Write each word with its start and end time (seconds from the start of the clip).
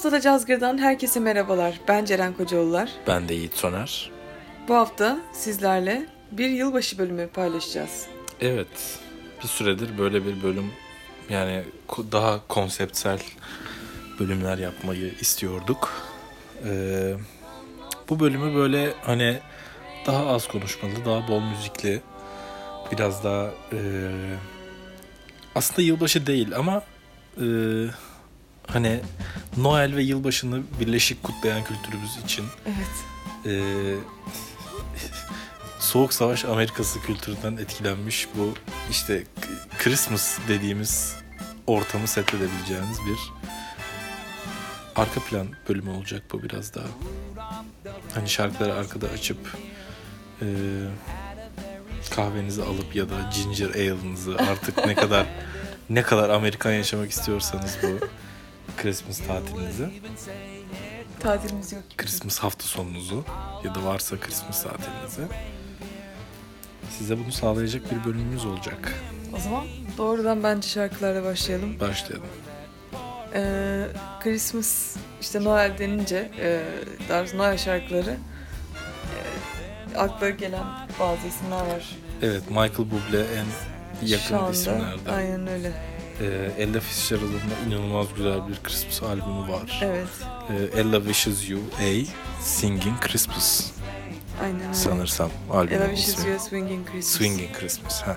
haftada 0.00 0.20
Cazgır'dan 0.20 0.78
herkese 0.78 1.20
merhabalar. 1.20 1.80
Ben 1.88 2.04
Ceren 2.04 2.32
Kocaoğullar. 2.32 2.90
Ben 3.06 3.28
de 3.28 3.34
Yiğit 3.34 3.54
Soner. 3.54 4.10
Bu 4.68 4.74
hafta 4.74 5.20
sizlerle 5.32 6.06
bir 6.32 6.48
yılbaşı 6.48 6.98
bölümü 6.98 7.28
paylaşacağız. 7.28 8.06
Evet, 8.40 8.98
bir 9.42 9.48
süredir 9.48 9.98
böyle 9.98 10.26
bir 10.26 10.42
bölüm 10.42 10.72
yani 11.30 11.62
daha 12.12 12.46
konseptsel 12.48 13.18
bölümler 14.20 14.58
yapmayı 14.58 15.14
istiyorduk. 15.20 15.92
Ee, 16.64 17.14
bu 18.08 18.20
bölümü 18.20 18.54
böyle 18.54 18.94
hani 19.02 19.38
daha 20.06 20.26
az 20.26 20.48
konuşmalı, 20.48 21.04
daha 21.04 21.28
bol 21.28 21.40
müzikli, 21.40 22.00
biraz 22.92 23.24
daha 23.24 23.50
e, 23.72 23.78
aslında 25.54 25.82
yılbaşı 25.82 26.26
değil 26.26 26.56
ama 26.56 26.82
e, 27.40 27.44
hani 28.72 29.00
Noel 29.56 29.96
ve 29.96 30.02
yılbaşını 30.02 30.62
birleşik 30.80 31.22
kutlayan 31.22 31.64
kültürümüz 31.64 32.16
için 32.24 32.44
Evet. 32.66 32.96
e, 33.46 33.52
Soğuk 35.78 36.12
Savaş 36.12 36.44
Amerikası 36.44 37.00
kültüründen 37.02 37.56
etkilenmiş 37.56 38.28
bu 38.34 38.54
işte 38.90 39.24
Christmas 39.78 40.38
dediğimiz 40.48 41.14
ortamı 41.66 42.06
set 42.08 42.34
edebileceğiniz 42.34 42.98
bir 43.06 43.18
arka 44.96 45.20
plan 45.20 45.46
bölümü 45.68 45.90
olacak 45.90 46.22
bu 46.32 46.42
biraz 46.42 46.74
daha. 46.74 46.86
Hani 48.14 48.28
şarkıları 48.28 48.74
arkada 48.74 49.08
açıp 49.08 49.56
e, 50.42 50.46
kahvenizi 52.10 52.62
alıp 52.62 52.96
ya 52.96 53.08
da 53.10 53.14
ginger 53.34 53.70
ale'ınızı 53.70 54.36
artık 54.38 54.86
ne 54.86 54.94
kadar 54.94 55.26
ne 55.90 56.02
kadar 56.02 56.30
Amerikan 56.30 56.72
yaşamak 56.72 57.10
istiyorsanız 57.10 57.76
bu 57.82 58.06
Christmas 58.76 59.18
tatilinizi 59.18 59.88
Tatilimiz 61.20 61.72
yok. 61.72 61.82
Christmas 61.96 62.38
hafta 62.38 62.64
sonunuzu 62.64 63.24
ya 63.64 63.74
da 63.74 63.84
varsa 63.84 64.20
Christmas 64.20 64.62
tatilinizi 64.62 65.22
size 66.98 67.18
bunu 67.18 67.32
sağlayacak 67.32 67.82
bir 67.90 68.04
bölümümüz 68.04 68.46
olacak. 68.46 68.92
O 69.36 69.40
zaman 69.40 69.66
doğrudan 69.98 70.42
bence 70.42 70.68
şarkılarla 70.68 71.24
başlayalım. 71.24 71.80
Başlayalım. 71.80 72.26
Ee, 73.34 73.86
Christmas, 74.22 74.96
işte 75.20 75.44
Noel 75.44 75.78
denince, 75.78 76.30
e, 76.40 76.60
daha 77.08 77.20
doğrusu 77.20 77.38
Noel 77.38 77.58
şarkıları 77.58 78.16
e, 79.94 79.96
akla 79.98 80.30
gelen 80.30 80.64
bazı 81.00 81.26
isimler 81.26 81.60
var. 81.66 81.96
Evet 82.22 82.50
Michael 82.50 82.70
Bublé 82.72 83.24
en 83.34 83.46
yakın 84.06 84.24
Şu 84.28 84.38
anda. 84.38 84.50
isimlerden. 84.50 85.14
Aynen 85.14 85.46
öyle. 85.46 85.72
Ee, 86.20 86.50
Ella 86.58 86.80
Fitzgerald'ın 86.80 87.40
inanılmaz 87.68 88.06
güzel 88.16 88.48
bir 88.48 88.56
Christmas 88.62 89.02
albümü 89.02 89.52
var. 89.52 89.80
Evet. 89.82 90.08
Ee, 90.50 90.80
Ella 90.80 90.98
Wishes 91.04 91.48
You 91.50 91.60
A 91.78 92.04
Singing 92.42 93.00
Christmas 93.00 93.70
Aynen 94.42 94.60
öyle. 94.60 94.74
sanırsam 94.74 95.30
albümün 95.50 95.80
Ella 95.80 95.88
Wishes 95.94 96.18
ismi. 96.18 96.28
You 96.30 96.36
a 96.36 96.38
Swinging 96.40 96.86
Christmas. 96.86 97.06
Swinging 97.16 97.52
Christmas. 97.58 98.02
Ha. 98.02 98.16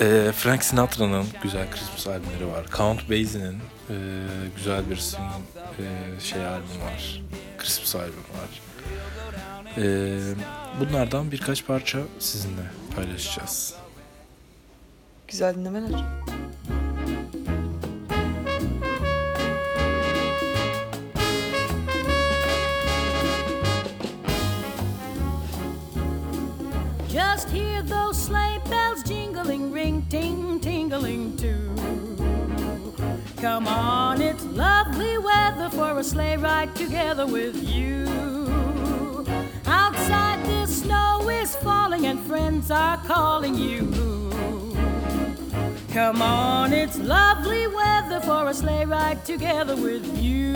Ee, 0.00 0.32
Frank 0.36 0.64
Sinatra'nın 0.64 1.26
güzel 1.42 1.70
Christmas 1.70 2.06
albümleri 2.06 2.46
var. 2.46 2.64
Count 2.76 3.10
Basie'nin 3.10 3.58
e, 3.90 3.94
güzel 4.56 4.90
bir 4.90 4.96
swing 4.96 5.30
e, 5.78 6.20
şey 6.20 6.46
albümü 6.46 6.84
var. 6.84 7.22
Christmas 7.58 7.94
albümü 7.96 8.14
var. 8.16 8.60
Ee, 9.78 10.18
bunlardan 10.80 11.32
birkaç 11.32 11.66
parça 11.66 11.98
sizinle 12.18 12.62
paylaşacağız. 12.96 13.74
Güzel 15.28 15.54
dinlemeler. 15.54 16.04
Come 33.44 33.68
on, 33.68 34.22
it's 34.22 34.42
lovely 34.46 35.18
weather 35.18 35.68
for 35.68 35.98
a 35.98 36.02
sleigh 36.02 36.38
ride 36.38 36.74
together 36.74 37.26
with 37.26 37.62
you. 37.62 38.06
Outside 39.66 40.42
the 40.46 40.64
snow 40.64 41.28
is 41.28 41.54
falling 41.56 42.06
and 42.06 42.18
friends 42.20 42.70
are 42.70 42.96
calling 43.04 43.54
you. 43.54 43.92
Come 45.92 46.22
on, 46.22 46.72
it's 46.72 46.98
lovely 46.98 47.66
weather 47.66 48.20
for 48.20 48.48
a 48.48 48.54
sleigh 48.54 48.86
ride 48.86 49.22
together 49.26 49.76
with 49.76 50.06
you. 50.16 50.54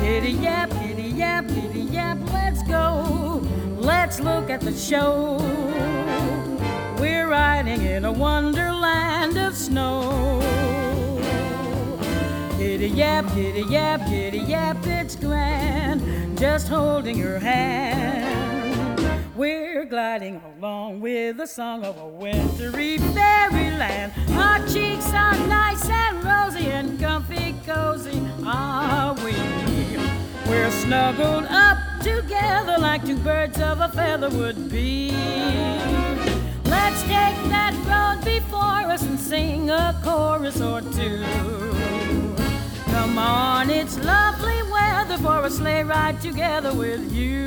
Giddy 0.00 0.30
yap, 0.30 0.70
giddy 0.70 1.10
yap, 1.10 1.48
giddy 1.48 1.80
yap, 1.80 2.18
let's 2.32 2.62
go. 2.68 3.42
Let's 3.78 4.20
look 4.20 4.48
at 4.48 4.60
the 4.60 4.72
show. 4.72 5.95
Riding 7.36 7.82
in 7.82 8.06
a 8.06 8.12
wonderland 8.12 9.36
of 9.36 9.54
snow. 9.54 10.40
Giddy 12.56 12.88
yap, 12.88 13.26
giddy 13.34 13.60
yap, 13.70 14.08
giddy 14.08 14.38
yap, 14.38 14.78
it's 14.86 15.16
grand. 15.16 16.00
Just 16.38 16.66
holding 16.66 17.18
your 17.18 17.38
hand. 17.38 18.96
We're 19.36 19.84
gliding 19.84 20.40
along 20.56 21.00
with 21.00 21.36
the 21.36 21.46
song 21.46 21.84
of 21.84 21.98
a 21.98 22.08
wintry 22.08 22.96
fairyland. 22.96 24.14
Our 24.30 24.66
cheeks 24.68 25.12
are 25.12 25.36
nice 25.46 25.86
and 25.90 26.24
rosy 26.24 26.68
and 26.68 26.98
comfy 26.98 27.54
cozy, 27.66 28.18
are 28.46 29.14
we? 29.16 29.34
We're 30.48 30.70
snuggled 30.70 31.44
up 31.50 31.76
together 32.00 32.78
like 32.78 33.04
two 33.04 33.18
birds 33.18 33.60
of 33.60 33.80
a 33.80 33.90
feather 33.90 34.30
would 34.30 34.70
be. 34.70 36.15
Take 37.06 37.40
that 37.50 37.74
road 37.86 38.24
before 38.24 38.90
us 38.92 39.02
and 39.02 39.18
sing 39.18 39.70
a 39.70 39.98
chorus 40.02 40.60
or 40.60 40.80
two. 40.80 41.24
Come 42.86 43.18
on, 43.18 43.70
it's 43.70 43.96
lovely 43.98 44.60
weather 44.70 45.18
for 45.18 45.44
a 45.44 45.50
sleigh 45.50 45.84
ride 45.84 46.20
together 46.20 46.74
with 46.74 47.12
you. 47.12 47.46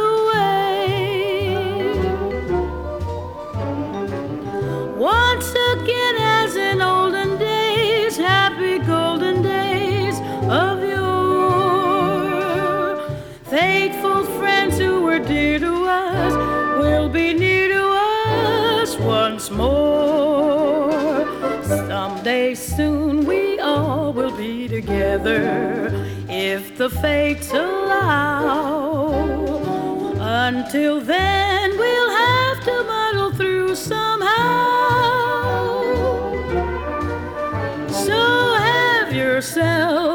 Together 24.81 25.89
if 26.27 26.75
the 26.77 26.89
fates 26.89 27.51
allow. 27.51 29.21
Until 30.19 30.99
then, 31.01 31.77
we'll 31.77 32.09
have 32.09 32.63
to 32.65 32.83
muddle 32.91 33.31
through 33.31 33.75
somehow. 33.75 34.31
So 38.05 38.19
have 38.67 39.13
yourself 39.13 40.10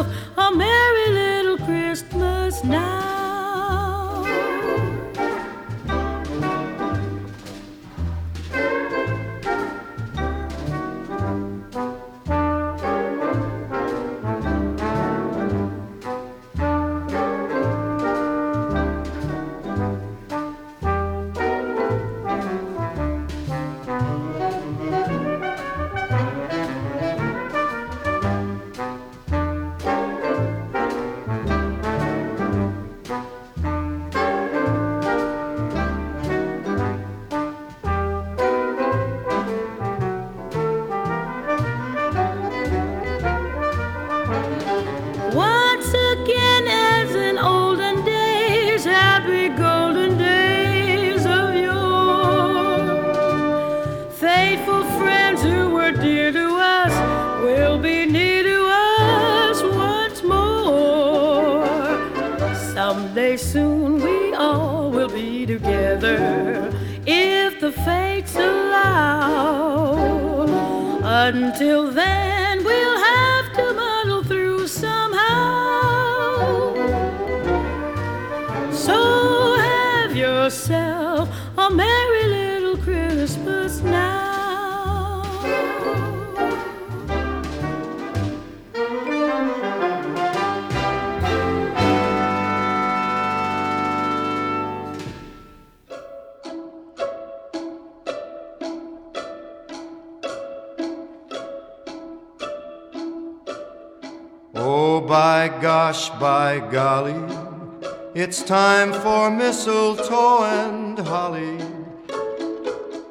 it's 108.28 108.42
time 108.42 108.92
for 108.92 109.30
mistletoe 109.30 110.42
and 110.42 110.98
holly. 110.98 111.60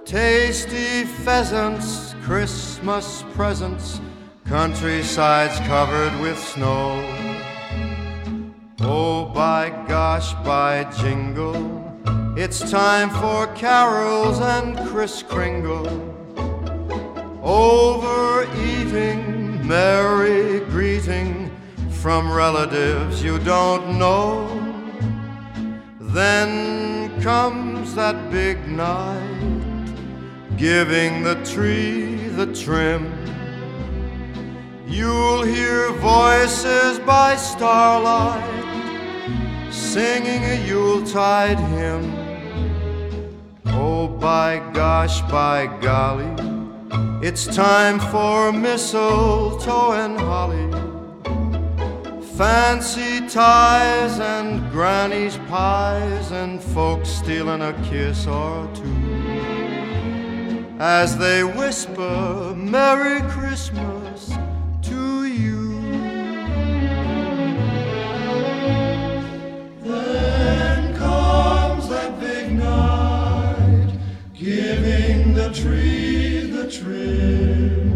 Tasty 0.04 1.06
pheasants, 1.06 2.14
Christmas 2.22 3.24
presents, 3.34 4.02
countrysides 4.44 5.58
covered 5.60 6.12
with 6.20 6.38
snow. 6.38 7.02
Oh, 8.82 9.32
by 9.34 9.70
gosh, 9.88 10.34
by 10.44 10.84
jingle, 11.00 11.64
it's 12.36 12.70
time 12.70 13.10
for 13.10 13.48
carols 13.54 14.42
and 14.42 14.78
Kris 14.90 15.24
Kringle. 15.24 15.88
Overeating, 17.42 19.24
merry 19.66 20.60
greeting 20.66 21.56
from 22.02 22.30
relatives 22.30 23.24
you 23.24 23.40
don't 23.40 23.98
know. 23.98 24.65
Then 26.16 27.22
comes 27.22 27.94
that 27.96 28.32
big 28.32 28.70
night, 28.70 29.96
giving 30.56 31.24
the 31.24 31.36
tree 31.44 32.30
the 32.30 32.46
trim. 32.56 33.12
You'll 34.88 35.44
hear 35.44 35.92
voices 35.92 37.00
by 37.00 37.36
starlight 37.36 38.64
singing 39.74 40.42
a 40.46 40.66
Yuletide 40.66 41.60
hymn. 41.60 42.06
Oh, 43.66 44.08
by 44.08 44.60
gosh, 44.72 45.20
by 45.24 45.68
golly, 45.82 46.32
it's 47.22 47.46
time 47.46 48.00
for 48.00 48.54
mistletoe 48.54 49.92
and 49.92 50.18
holly. 50.18 50.85
Fancy 52.38 53.25
ties 53.30 54.20
and 54.20 54.70
granny's 54.70 55.38
pies 55.48 56.32
and 56.32 56.62
folks 56.62 57.08
stealing 57.08 57.62
a 57.62 57.72
kiss 57.84 58.27
or 58.27 58.70
two 58.74 59.15
as 60.77 61.18
they 61.18 61.46
whisper 61.46 62.54
Merry 62.54 63.22
Christmas 63.32 64.34
to 64.82 65.24
you. 65.24 65.80
Then 69.82 70.94
comes 70.98 71.88
that 71.88 72.20
big 72.20 72.51
night, 72.51 73.98
giving 74.34 75.34
the 75.34 75.54
tree 75.54 76.48
the 76.51 76.70
trim. 76.70 77.95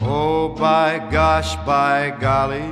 Oh, 0.00 0.48
by 0.58 0.98
gosh, 1.12 1.54
by 1.64 2.10
golly, 2.18 2.68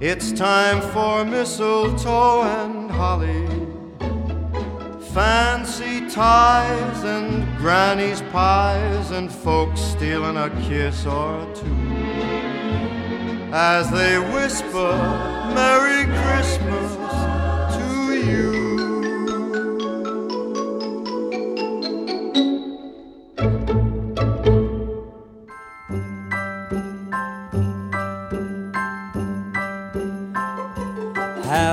it's 0.00 0.32
time 0.32 0.82
for 0.92 1.24
mistletoe 1.24 2.42
and 2.42 2.90
holly. 2.90 3.46
Fancy 5.14 6.06
ties 6.10 7.04
and 7.04 7.46
granny's 7.56 8.20
pies 8.30 9.12
and 9.12 9.32
folks 9.32 9.80
stealing 9.80 10.36
a 10.36 10.50
kiss 10.68 11.06
or 11.06 11.46
two. 11.54 11.74
As 13.50 13.90
they 13.90 14.18
whisper 14.18 14.92
Merry 15.54 16.04
Christmas 16.22 17.17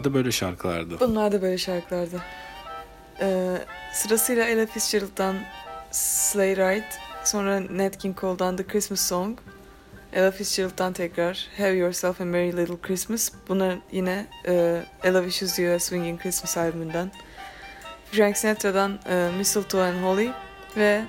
Bunlar 0.00 0.12
da 0.12 0.14
böyle 0.14 0.32
şarkılardı. 0.32 1.00
Bunlar 1.00 1.32
da 1.32 1.42
böyle 1.42 1.58
şarkılardı. 1.58 2.22
Ee, 3.20 3.56
sırasıyla 3.92 4.44
Ella 4.44 4.66
Fitzgerald'dan 4.66 5.36
Sleigh 5.90 6.56
Ride, 6.58 6.88
sonra 7.24 7.60
Nat 7.70 7.98
King 7.98 8.20
Cole'dan 8.20 8.56
The 8.56 8.66
Christmas 8.66 9.00
Song, 9.00 9.38
Ella 10.12 10.30
Fitzgerald'dan 10.30 10.92
tekrar 10.92 11.48
Have 11.58 11.72
Yourself 11.72 12.20
a 12.20 12.24
Merry 12.24 12.56
Little 12.56 12.80
Christmas. 12.82 13.32
Bunlar 13.48 13.78
yine 13.92 14.26
e, 14.48 14.82
Ella 15.04 15.22
Wishes 15.22 15.58
You 15.58 15.74
a 15.74 15.78
Swinging 15.78 16.22
Christmas 16.22 16.56
albümünden. 16.56 17.10
Frank 18.12 18.36
Sinatra'dan 18.36 18.98
e, 19.10 19.30
Mistletoe 19.38 19.82
and 19.82 20.02
Holly 20.04 20.30
ve 20.76 21.02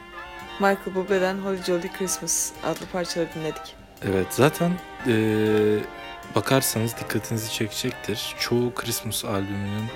Michael 0.60 0.96
Bublé'den 0.96 1.36
Holly 1.38 1.64
Jolly 1.64 1.92
Christmas 1.98 2.52
adlı 2.64 2.86
parçaları 2.86 3.30
dinledik. 3.36 3.76
Evet 4.06 4.28
zaten 4.30 4.72
eee, 5.08 5.80
bakarsanız 6.36 6.98
dikkatinizi 6.98 7.54
çekecektir. 7.54 8.36
Çoğu 8.40 8.74
Christmas 8.76 9.26
albümünün 9.26 9.88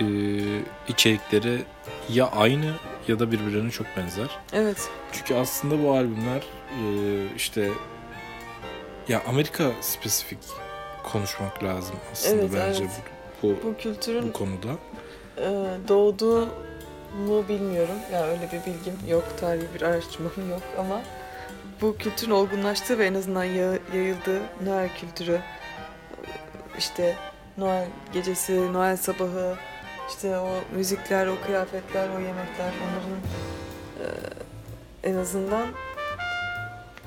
eee, 0.00 0.62
içerikleri 0.88 1.62
ya 2.08 2.26
aynı 2.30 2.72
ya 3.08 3.18
da 3.18 3.32
birbirlerine 3.32 3.70
çok 3.70 3.86
benzer. 3.96 4.28
Evet, 4.52 4.88
Çünkü 5.12 5.34
aslında 5.34 5.82
bu 5.84 5.92
albümler 5.92 6.42
eee, 6.80 7.26
işte 7.36 7.68
ya 9.08 9.22
Amerika 9.28 9.70
spesifik 9.80 10.38
konuşmak 11.02 11.64
lazım 11.64 11.96
aslında 12.12 12.42
Evet, 12.42 12.50
bence 12.54 12.82
evet. 12.84 12.92
bu, 13.42 13.48
bu, 13.48 13.56
bu 13.68 13.76
kültürün 13.76 14.28
bu 14.28 14.32
konuda. 14.32 14.68
e, 15.38 15.48
doğduğu 15.88 16.46
mu 17.26 17.48
bilmiyorum. 17.48 17.94
Ya 18.12 18.24
öyle 18.26 18.48
bir 18.52 18.66
bilgim 18.72 18.98
yok, 19.08 19.24
tarihi 19.40 19.66
bir 19.74 19.82
araştırmam 19.82 20.50
yok 20.50 20.62
ama 20.78 21.02
bu 21.82 21.96
kültürün 21.96 22.30
olgunlaştığı 22.30 22.98
ve 22.98 23.06
en 23.06 23.14
azından 23.14 23.44
ya- 23.44 23.78
yayıldığı 23.94 24.40
Noel 24.64 24.88
kültürü, 25.00 25.40
işte 26.78 27.16
Noel 27.58 27.86
gecesi, 28.12 28.72
Noel 28.72 28.96
sabahı, 28.96 29.54
işte 30.08 30.38
o 30.38 30.50
müzikler, 30.76 31.26
o 31.26 31.34
kıyafetler, 31.46 32.08
o 32.08 32.12
yemekler 32.20 32.72
onların 32.82 33.18
e, 34.00 34.06
en 35.10 35.14
azından 35.16 35.66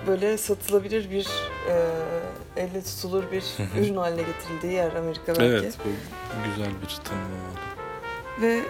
böyle 0.07 0.37
satılabilir 0.37 1.11
bir 1.11 1.27
e, 1.69 1.75
elle 2.57 2.81
tutulur 2.83 3.31
bir 3.31 3.43
ürün 3.79 3.95
haline 3.95 4.21
getirildiği 4.23 4.73
yer 4.73 4.93
Amerika 4.93 5.27
belki. 5.27 5.43
Evet 5.43 5.77
bu 5.85 5.89
güzel 6.49 6.71
bir 6.81 6.99
tanım 7.03 7.21
oldu. 7.23 7.59
Ve 8.41 8.61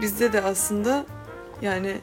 bizde 0.00 0.32
de 0.32 0.42
aslında 0.42 1.06
yani 1.62 1.98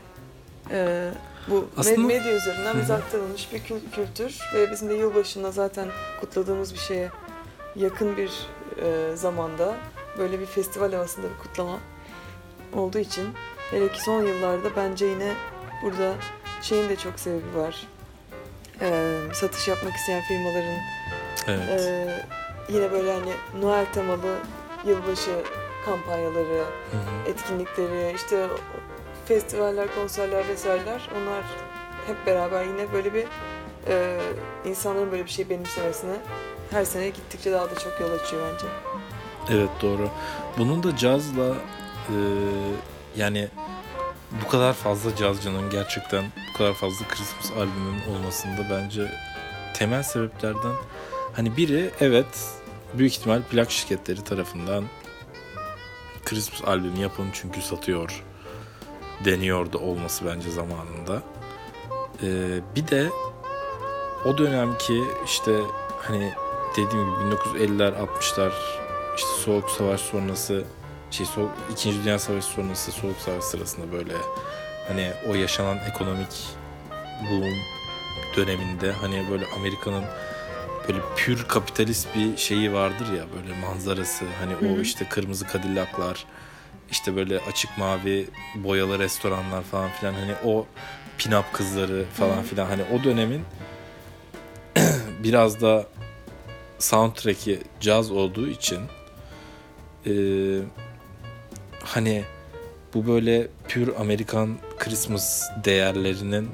e, 0.72 1.10
bu 1.48 1.66
Aslında- 1.78 1.96
med- 2.02 2.06
medya 2.08 2.34
üzerinden 2.34 2.80
bize 2.82 2.94
aktarılmış 2.94 3.54
bir 3.54 3.60
kül- 3.60 3.92
kültür 3.96 4.40
ve 4.54 4.72
bizim 4.72 4.90
de 4.90 4.94
yılbaşında 4.94 5.52
zaten 5.52 5.88
kutladığımız 6.22 6.74
bir 6.74 6.80
şeye 6.80 7.10
yakın 7.76 8.18
bir 8.18 8.32
e, 8.84 9.16
zamanda 9.16 9.76
böyle 10.18 10.40
bir 10.40 10.46
festival 10.46 10.94
havasında 10.94 11.28
bir 11.28 11.38
kutlama 11.44 11.78
olduğu 12.74 13.00
için 13.00 13.30
hele 13.72 13.92
ki 13.92 14.04
son 14.04 14.22
yıllarda 14.24 14.76
bence 14.76 15.06
yine 15.06 15.34
burada 15.84 16.14
şeyin 16.62 16.90
de 16.90 16.96
çok 16.96 17.20
sebebi 17.20 17.56
var. 17.56 17.88
E, 18.82 19.18
satış 19.34 19.68
yapmak 19.68 19.94
isteyen 19.96 20.22
firmaların 20.28 20.78
Evet. 21.48 21.82
ee, 21.82 22.26
yine 22.70 22.92
böyle 22.92 23.14
hani 23.14 23.32
Noel 23.62 23.86
temalı 23.94 24.36
yılbaşı 24.86 25.32
kampanyaları, 25.86 26.58
Hı 26.92 26.98
hı. 26.98 27.30
etkinlikleri, 27.30 28.16
işte 28.16 28.48
festivaller, 29.26 29.96
konserler 29.96 30.48
vesaireler 30.48 31.10
onlar 31.22 31.44
hep 32.08 32.26
beraber 32.26 32.64
yine 32.66 32.94
böyle 32.94 33.14
bir 33.14 33.26
e, 33.88 34.20
insanların 34.66 35.12
böyle 35.12 35.26
bir 35.26 35.30
şey 35.30 35.50
benimsemesine 35.50 36.16
her 36.72 36.86
sene 36.86 37.10
gittikçe 37.10 37.52
daha 37.52 37.66
da 37.66 37.76
çok 37.76 38.00
yol 38.02 38.12
açıyor 38.12 38.42
bence. 38.54 38.66
Evet 39.50 39.70
doğru. 39.82 40.10
Bunun 40.58 40.84
da 40.84 40.98
cazla 40.98 41.56
e, 42.10 42.16
yani 43.16 43.48
bu 44.46 44.50
kadar 44.50 44.74
fazla 44.74 45.16
cazcının 45.16 45.70
gerçekten 45.70 46.24
bu 46.54 46.58
kadar 46.58 46.74
fazla 46.74 47.08
Christmas 47.08 47.52
albümünün 47.52 48.16
olmasında 48.16 48.70
bence 48.70 49.12
temel 49.74 50.04
sebeplerden 50.04 50.74
hani 51.34 51.58
biri 51.58 51.92
evet 52.00 52.50
büyük 52.94 53.14
ihtimal 53.14 53.42
plak 53.42 53.72
şirketleri 53.72 54.24
tarafından 54.24 54.84
Christmas 56.26 56.70
albümü 56.70 57.00
yapın 57.00 57.30
çünkü 57.34 57.62
satıyor 57.62 58.24
deniyor 59.26 59.74
da 59.74 59.78
olması 59.78 60.26
bence 60.26 60.50
zamanında. 60.50 61.24
E, 62.24 62.60
bir 62.76 62.88
de 62.88 63.10
o 64.26 64.38
dönemki 64.38 65.04
işte 65.26 65.52
hani 66.02 66.34
dediğim 66.72 66.90
gibi 66.90 67.36
1950'ler 67.60 67.94
60'lar 67.94 68.52
işte 69.18 69.30
Soğuk 69.46 69.70
Savaş 69.70 70.02
sonrası 70.02 70.64
şey 71.12 71.26
Soğuk, 71.26 71.52
İkinci 71.72 72.04
Dünya 72.04 72.20
Savaşı 72.20 72.48
sonrası 72.48 72.92
Soğuk 72.92 73.18
Savaş 73.18 73.44
sırasında 73.44 73.92
böyle 73.92 74.14
hani 74.88 75.12
o 75.30 75.36
yaşanan 75.36 75.78
ekonomik 75.78 76.48
boom 77.30 77.54
döneminde 78.36 78.92
hani 78.92 79.26
böyle 79.32 79.46
Amerika'nın 79.60 80.04
böyle 80.88 81.00
pür 81.16 81.48
kapitalist 81.48 82.08
bir 82.16 82.38
şeyi 82.38 82.74
vardır 82.74 83.14
ya 83.14 83.24
böyle 83.36 83.60
manzarası 83.60 84.26
hani 84.40 84.54
Hı 84.54 84.78
o 84.78 84.82
işte 84.82 85.06
kırmızı 85.10 85.48
kadillaklar 85.48 86.26
işte 86.92 87.16
böyle 87.16 87.40
açık 87.40 87.78
mavi 87.78 88.28
boyalı 88.56 89.00
restoranlar 89.00 89.64
falan 89.64 89.90
filan 89.90 90.14
hani 90.14 90.34
o 90.46 90.66
pinap 91.18 91.54
kızları 91.54 92.06
falan 92.14 92.44
filan 92.44 92.66
hani 92.66 92.84
o 92.94 93.04
dönemin 93.04 93.42
biraz 95.24 95.62
da 95.62 95.88
soundtrack'i 96.80 97.60
caz 97.80 98.12
olduğu 98.12 98.48
için 98.48 98.80
eee, 100.06 100.62
hani 101.84 102.24
bu 102.94 103.08
böyle 103.08 103.48
pür 103.68 103.94
Amerikan 104.00 104.58
Christmas 104.80 105.44
değerlerinin 105.64 106.50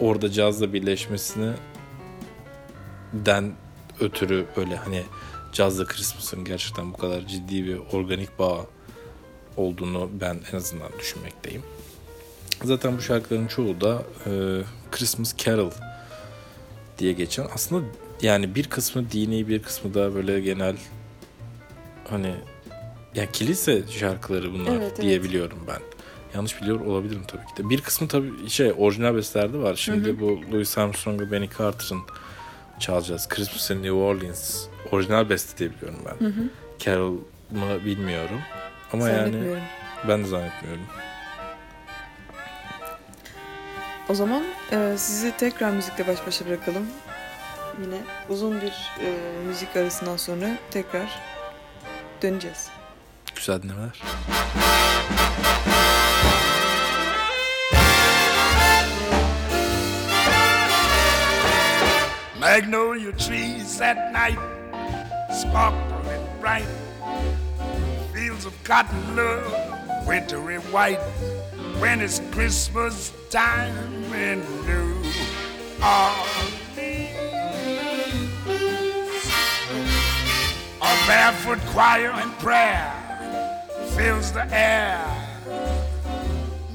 orada 0.00 0.30
cazla 0.32 0.72
birleşmesini 0.72 1.52
den 3.12 3.52
ötürü 4.00 4.46
böyle 4.56 4.76
hani 4.76 5.02
cazla 5.52 5.84
Christmas'ın 5.84 6.44
gerçekten 6.44 6.92
bu 6.92 6.96
kadar 6.96 7.20
ciddi 7.26 7.64
bir 7.66 7.78
organik 7.92 8.38
bağ 8.38 8.66
olduğunu 9.56 10.10
ben 10.20 10.38
en 10.52 10.56
azından 10.56 10.88
düşünmekteyim. 10.98 11.62
Zaten 12.64 12.96
bu 12.96 13.02
şarkıların 13.02 13.46
çoğu 13.46 13.80
da 13.80 14.02
eee, 14.26 14.62
Christmas 14.90 15.34
Carol 15.36 15.70
diye 16.98 17.12
geçen 17.12 17.46
aslında 17.54 17.86
yani 18.22 18.54
bir 18.54 18.64
kısmı 18.66 19.10
dini 19.10 19.48
bir 19.48 19.62
kısmı 19.62 19.94
da 19.94 20.14
böyle 20.14 20.40
genel 20.40 20.76
hani 22.10 22.34
ya 23.14 23.30
kilise 23.32 23.82
şarkıları 23.90 24.52
bunlar 24.52 24.70
Evet, 24.72 24.82
evet. 24.82 25.02
diyebiliyorum 25.02 25.58
ben. 25.68 25.78
Yanlış 26.34 26.62
biliyor 26.62 26.80
olabilirim 26.80 27.22
tabii 27.28 27.46
ki 27.46 27.62
de. 27.64 27.70
Bir 27.70 27.80
kısmı 27.80 28.08
tabii 28.08 28.48
şey 28.50 28.72
orijinal 28.78 29.14
bestelerde 29.16 29.58
var. 29.58 29.74
Şimdi 29.74 30.08
Hı 30.08 30.12
hı. 30.12 30.20
bu 30.20 30.40
Louis 30.52 30.78
Armstrong 30.78 31.20
ve 31.20 31.30
Benny 31.32 31.48
Carter'ın 31.58 32.00
çalacağız. 32.78 33.28
Christmas 33.28 33.70
in 33.70 33.74
New 33.76 33.92
Orleans. 33.92 34.64
Orijinal 34.92 35.28
beste 35.28 35.58
diye 35.58 35.70
biliyorum 35.76 35.98
ben. 36.06 36.26
Hı 36.26 36.30
hı. 36.30 36.42
Carol 36.78 37.12
mı 37.50 37.84
bilmiyorum. 37.84 38.40
Ama 38.92 39.08
yani 39.08 39.60
ben 40.08 40.24
de 40.24 40.28
zannetmiyorum. 40.28 40.86
O 44.08 44.14
zaman 44.14 44.42
e, 44.72 44.94
sizi 44.96 45.36
tekrar 45.36 45.70
müzikle 45.70 46.06
baş 46.06 46.26
başa 46.26 46.46
bırakalım. 46.46 46.86
Yine 47.82 47.96
uzun 48.28 48.60
bir 48.60 48.92
e, 49.00 49.08
müzik 49.46 49.76
arasından 49.76 50.16
sonra 50.16 50.48
tekrar 50.70 51.18
döneceğiz. 52.22 52.68
Güzel 53.36 53.62
dinlemeler. 53.62 54.02
Magnolia 62.40 63.12
trees 63.12 63.80
at 63.80 63.96
night 64.12 64.38
sparkle 65.32 66.10
and 66.14 66.42
bright. 66.42 66.85
Cotton 68.66 69.14
love, 69.14 70.06
wintry 70.08 70.56
white. 70.56 70.98
When 71.78 72.00
it's 72.00 72.20
Christmas 72.32 73.12
time 73.30 74.12
in 74.12 74.40
New 74.66 75.04
Orleans. 75.80 77.14
A 80.82 81.06
barefoot 81.06 81.60
choir 81.66 82.10
and 82.10 82.32
prayer 82.40 82.92
fills 83.94 84.32
the 84.32 84.52
air. 84.52 85.06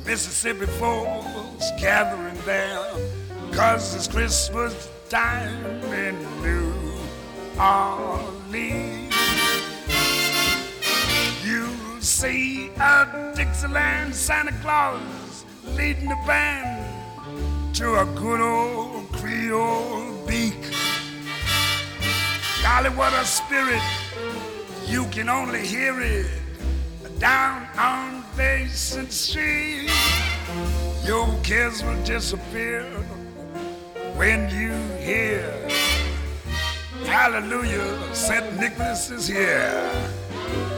Mississippi 0.06 0.68
folks 0.68 1.72
gathering 1.78 2.40
there, 2.46 2.86
cause 3.52 3.94
it's 3.96 4.08
Christmas 4.08 4.90
time 5.10 5.66
in 5.92 6.16
New 6.42 6.74
Orleans. 7.60 9.11
see 12.22 12.70
a 12.80 13.34
Dixieland 13.36 14.14
Santa 14.14 14.52
Claus 14.62 15.44
leading 15.76 16.08
the 16.08 16.22
band 16.28 16.86
to 17.74 17.96
a 17.96 18.06
good 18.14 18.40
old 18.40 19.12
Creole 19.12 20.24
beak. 20.28 20.62
Golly, 22.62 22.92
what 22.92 23.12
a 23.14 23.26
spirit! 23.26 23.82
You 24.86 25.06
can 25.06 25.30
only 25.30 25.66
hear 25.66 26.00
it 26.00 26.28
down 27.18 27.68
on 27.76 28.24
Basin 28.38 29.10
Street. 29.10 29.90
Your 31.04 31.28
kids 31.42 31.84
will 31.84 32.04
disappear 32.04 32.84
when 34.16 34.48
you 34.52 34.74
hear. 35.04 35.42
Hallelujah, 37.04 38.14
St. 38.14 38.60
Nicholas 38.60 39.10
is 39.10 39.26
here 39.28 40.21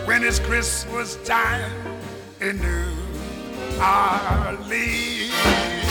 when 0.06 0.24
it's 0.24 0.40
Christmas 0.40 1.16
time 1.24 1.72
in 2.42 2.60
New 2.60 2.92
Orleans. 3.82 5.83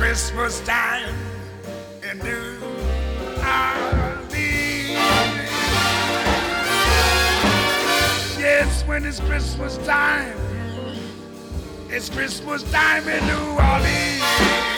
Christmas 0.00 0.60
time 0.60 1.14
in 2.10 2.18
New 2.20 2.56
Orleans. 3.36 4.32
Yes, 8.40 8.82
when 8.86 9.04
it's 9.04 9.20
Christmas 9.20 9.76
time, 9.86 10.38
it's 11.90 12.08
Christmas 12.08 12.62
time 12.72 13.06
in 13.08 13.26
New 13.26 13.60
Orleans. 13.60 14.69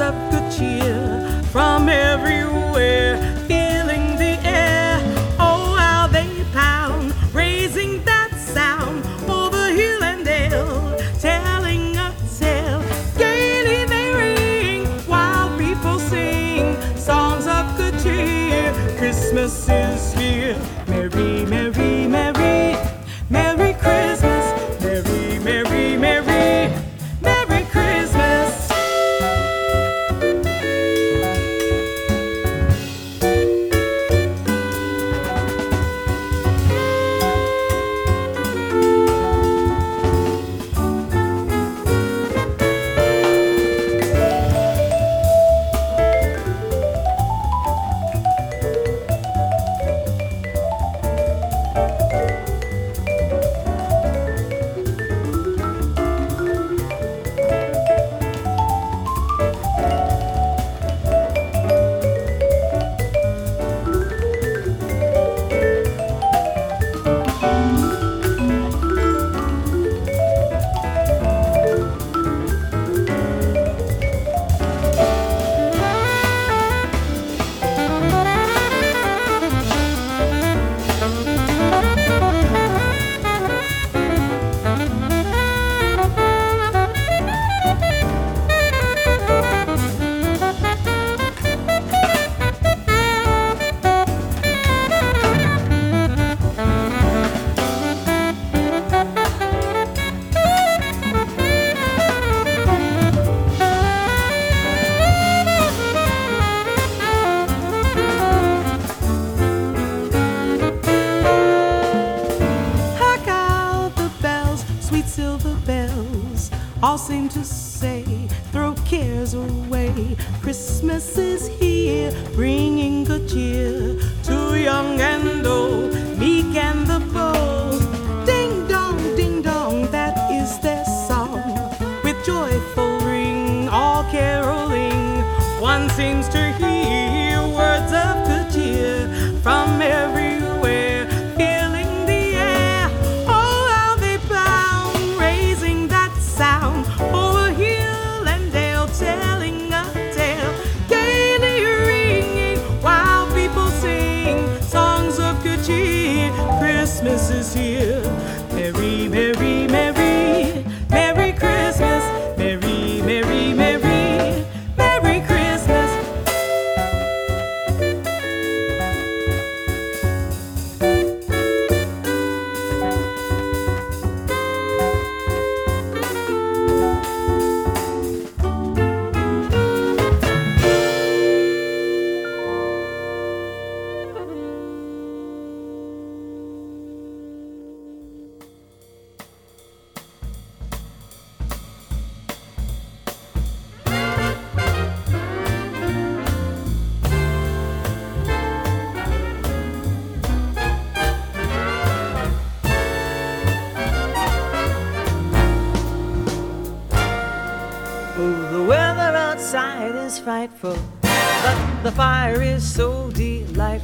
of 0.00 0.14
good 0.30 0.50
cheer 0.52 1.42
from 1.52 1.88
every 1.88 2.39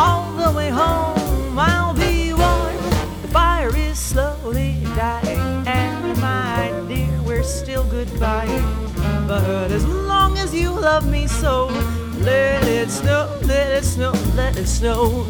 all 0.00 0.32
the 0.32 0.50
way 0.56 0.70
home 0.70 1.58
I'll 1.58 1.94
be 1.94 2.32
warm. 2.32 2.76
The 3.22 3.28
fire 3.28 3.74
is 3.76 3.98
slowly 3.98 4.78
dying, 4.96 5.66
and 5.66 6.18
my 6.18 6.72
dear, 6.88 7.20
we're 7.22 7.42
still 7.42 7.84
goodbye. 7.84 8.60
But 9.28 9.70
as 9.70 9.84
long 9.86 10.38
as 10.38 10.54
you 10.54 10.70
love 10.70 11.04
me 11.06 11.26
so, 11.26 11.66
let 12.30 12.64
it 12.64 12.88
snow, 12.90 13.28
let 13.42 13.68
it 13.78 13.84
snow, 13.84 14.12
let 14.34 14.56
it 14.56 14.66
snow. 14.66 15.26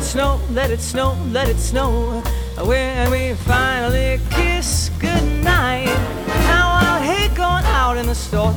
It 0.00 0.04
snow, 0.04 0.40
let 0.52 0.70
it 0.70 0.80
snow, 0.80 1.14
let 1.30 1.48
it 1.48 1.58
snow. 1.58 2.22
When 2.64 3.10
we 3.10 3.34
finally 3.34 4.18
kiss 4.30 4.90
goodnight. 4.98 5.88
Now 6.48 6.68
I 6.80 7.00
hate 7.04 7.34
going 7.36 7.64
out 7.64 7.98
in 7.98 8.06
the 8.06 8.14
storm, 8.14 8.54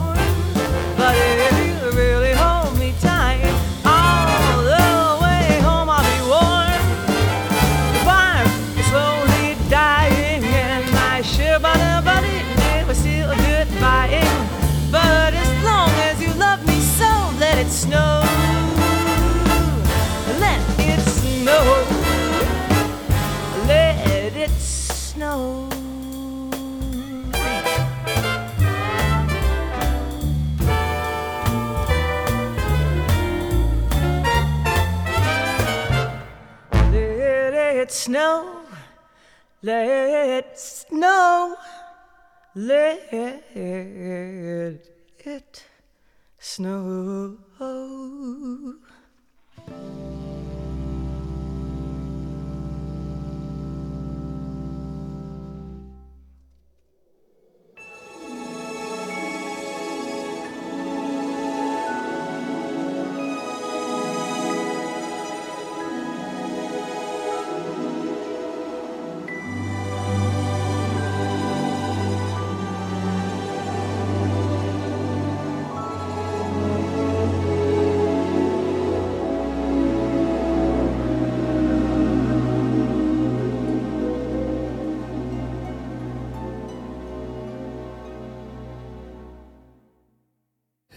but 0.97 1.15
if 1.15 1.52
snow. 38.13 38.61
Let 39.63 40.59
snow. 40.59 41.55
Let 42.53 43.11
it 43.55 45.63
snow. 46.37 47.37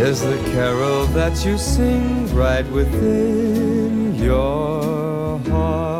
is 0.00 0.20
the 0.20 0.36
carol 0.52 1.06
that 1.06 1.42
you 1.44 1.56
sing 1.56 2.34
right 2.34 2.66
within 2.70 4.14
your 4.14 5.38
heart. 5.48 5.96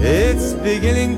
It's 0.00 0.54
beginning 0.54 1.17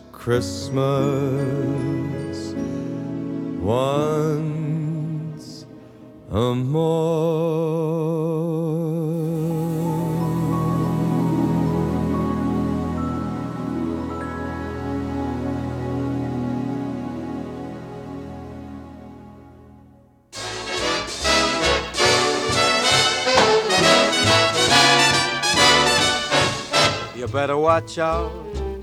Christmas 0.21 0.83
once 3.59 4.45
a 6.29 6.53
more. 6.53 7.81
You 27.15 27.25
better 27.27 27.57
watch 27.57 27.97
out, 27.97 28.31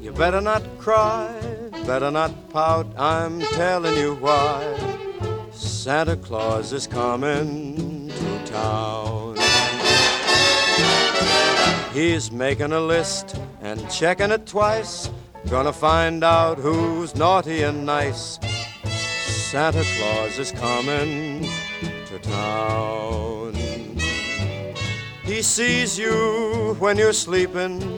you 0.01 0.11
better 0.11 0.41
not 0.41 0.78
cry, 0.89 1.39
better 1.87 2.11
not 2.11 2.33
pout, 2.49 2.87
I'm 2.97 3.43
telling 3.61 3.95
you 3.99 4.15
why. 4.15 4.59
Santa 5.53 6.17
Claus 6.17 6.73
is 6.73 6.87
coming 6.87 8.09
to 8.09 8.45
town. 8.47 9.37
He's 11.93 12.33
making 12.33 12.73
a 12.73 12.81
list 12.81 13.37
and 13.61 13.79
checking 13.91 14.31
it 14.31 14.47
twice, 14.47 15.11
gonna 15.51 15.75
find 15.75 16.25
out 16.25 16.57
who's 16.57 17.15
naughty 17.15 17.65
and 17.65 17.85
nice. 17.85 18.39
Santa 19.51 19.85
Claus 19.95 20.39
is 20.39 20.53
coming 20.53 21.47
to 22.07 22.19
town. 22.21 23.53
He 25.23 25.43
sees 25.43 25.99
you 25.99 26.77
when 26.79 26.97
you're 26.97 27.13
sleeping. 27.13 27.98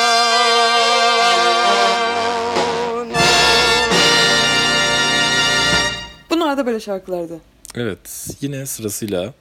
Böyle 6.71 6.79
şarkılardı. 6.79 7.39
Evet, 7.75 8.29
yine 8.41 8.65
sırasıyla 8.65 9.33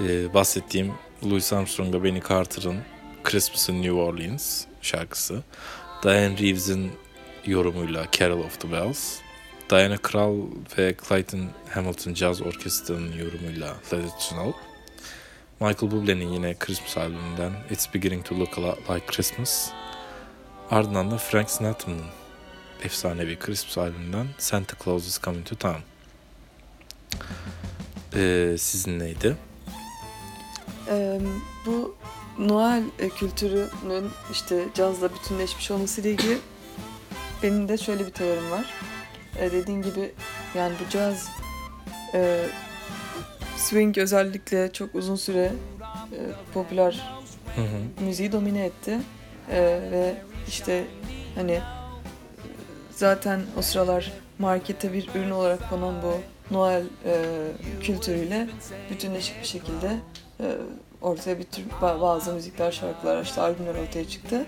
e, 0.00 0.34
bahsettiğim 0.34 0.92
Louis 1.24 1.52
Armstrong'la 1.52 2.04
Benny 2.04 2.20
Carter'ın 2.28 2.78
Christmas 3.24 3.68
in 3.68 3.82
New 3.82 3.92
Orleans 3.92 4.64
şarkısı. 4.82 5.42
Diane 6.02 6.38
Reeves'in 6.38 6.92
yorumuyla 7.46 8.06
Carol 8.18 8.40
of 8.40 8.60
the 8.60 8.72
Bells. 8.72 9.18
Diana 9.70 9.96
Krall 9.96 10.36
ve 10.78 10.94
Clayton 11.08 11.48
Hamilton 11.70 12.14
Jazz 12.14 12.42
Orkestra'nın 12.42 13.12
yorumuyla 13.12 13.76
Let 13.92 14.04
It 14.04 14.12
Snow. 14.18 14.58
Michael 15.60 15.92
Bublé'nin 15.92 16.28
yine 16.28 16.54
Christmas 16.54 16.96
albümünden 16.96 17.52
It's 17.70 17.94
Beginning 17.94 18.24
to 18.24 18.38
Look 18.38 18.58
Like 18.58 19.06
Christmas. 19.06 19.70
Ardından 20.70 21.10
da 21.10 21.18
Frank 21.18 21.50
Sinatra'nın 21.50 22.02
efsanevi 22.84 23.38
Christmas 23.38 23.78
albümünden 23.78 24.26
Santa 24.38 24.76
Claus 24.84 25.06
is 25.06 25.20
Coming 25.20 25.46
to 25.46 25.54
Town. 25.54 25.91
Ee, 28.16 28.54
sizin 28.58 28.98
neydi? 28.98 29.36
Ee, 30.90 31.20
bu 31.66 31.96
Noel 32.38 32.82
e, 32.98 33.08
kültürünün 33.08 34.10
işte 34.32 34.64
cazla 34.74 35.14
bütünleşmiş 35.14 35.70
olmasıyla 35.70 36.10
ilgili 36.10 36.38
benim 37.42 37.68
de 37.68 37.78
şöyle 37.78 38.06
bir 38.06 38.10
teorim 38.12 38.50
var. 38.50 38.66
Ee, 39.38 39.52
dediğin 39.52 39.82
gibi 39.82 40.12
yani 40.54 40.74
bu 40.86 40.90
caz 40.90 41.28
e, 42.14 42.46
swing 43.56 43.98
özellikle 43.98 44.72
çok 44.72 44.94
uzun 44.94 45.16
süre 45.16 45.52
e, 46.12 46.18
popüler 46.54 47.08
Hı 47.56 47.62
hı. 47.62 48.04
müziği 48.04 48.32
domine 48.32 48.64
etti. 48.64 48.98
Ee, 49.50 49.80
ve 49.92 50.14
işte 50.48 50.84
hani 51.34 51.60
zaten 52.90 53.40
o 53.58 53.62
sıralar 53.62 54.12
markete 54.38 54.92
bir 54.92 55.08
ürün 55.14 55.30
olarak 55.30 55.70
konan 55.70 56.02
bu 56.02 56.20
Noel 56.52 56.82
e, 57.04 57.22
kültürüyle 57.82 58.48
bütünleşik 58.90 59.40
bir 59.40 59.46
şekilde 59.46 59.96
e, 60.40 60.46
ortaya 61.02 61.38
bir 61.38 61.44
tür 61.44 61.62
ba- 61.82 62.00
bazı 62.00 62.34
müzikler, 62.34 62.72
şarkılar, 62.72 63.22
işte 63.22 63.40
albümler 63.40 63.74
ortaya 63.74 64.08
çıktı. 64.08 64.46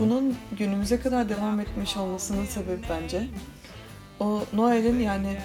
Bunun 0.00 0.36
günümüze 0.58 1.00
kadar 1.00 1.28
devam 1.28 1.60
etmiş 1.60 1.96
olmasının 1.96 2.46
sebebi 2.46 2.80
bence 2.90 3.22
o 4.20 4.40
Noel'in 4.52 4.98
yani 5.00 5.36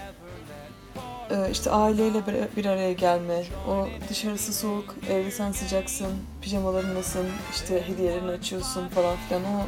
e, 1.32 1.52
işte 1.52 1.72
aileyle 1.72 2.28
bir, 2.28 2.58
bir 2.58 2.66
araya 2.66 2.94
gelme, 2.94 3.44
o 3.70 3.88
dışarısı 4.10 4.54
soğuk, 4.54 4.96
evde 5.10 5.32
sen 5.32 5.52
sıcaksın, 5.52 6.12
pijamalarındasın, 6.42 7.26
işte 7.52 7.88
hediyelerini 7.88 8.32
açıyorsun 8.32 8.88
falan 8.88 9.16
filan 9.28 9.42
o 9.44 9.66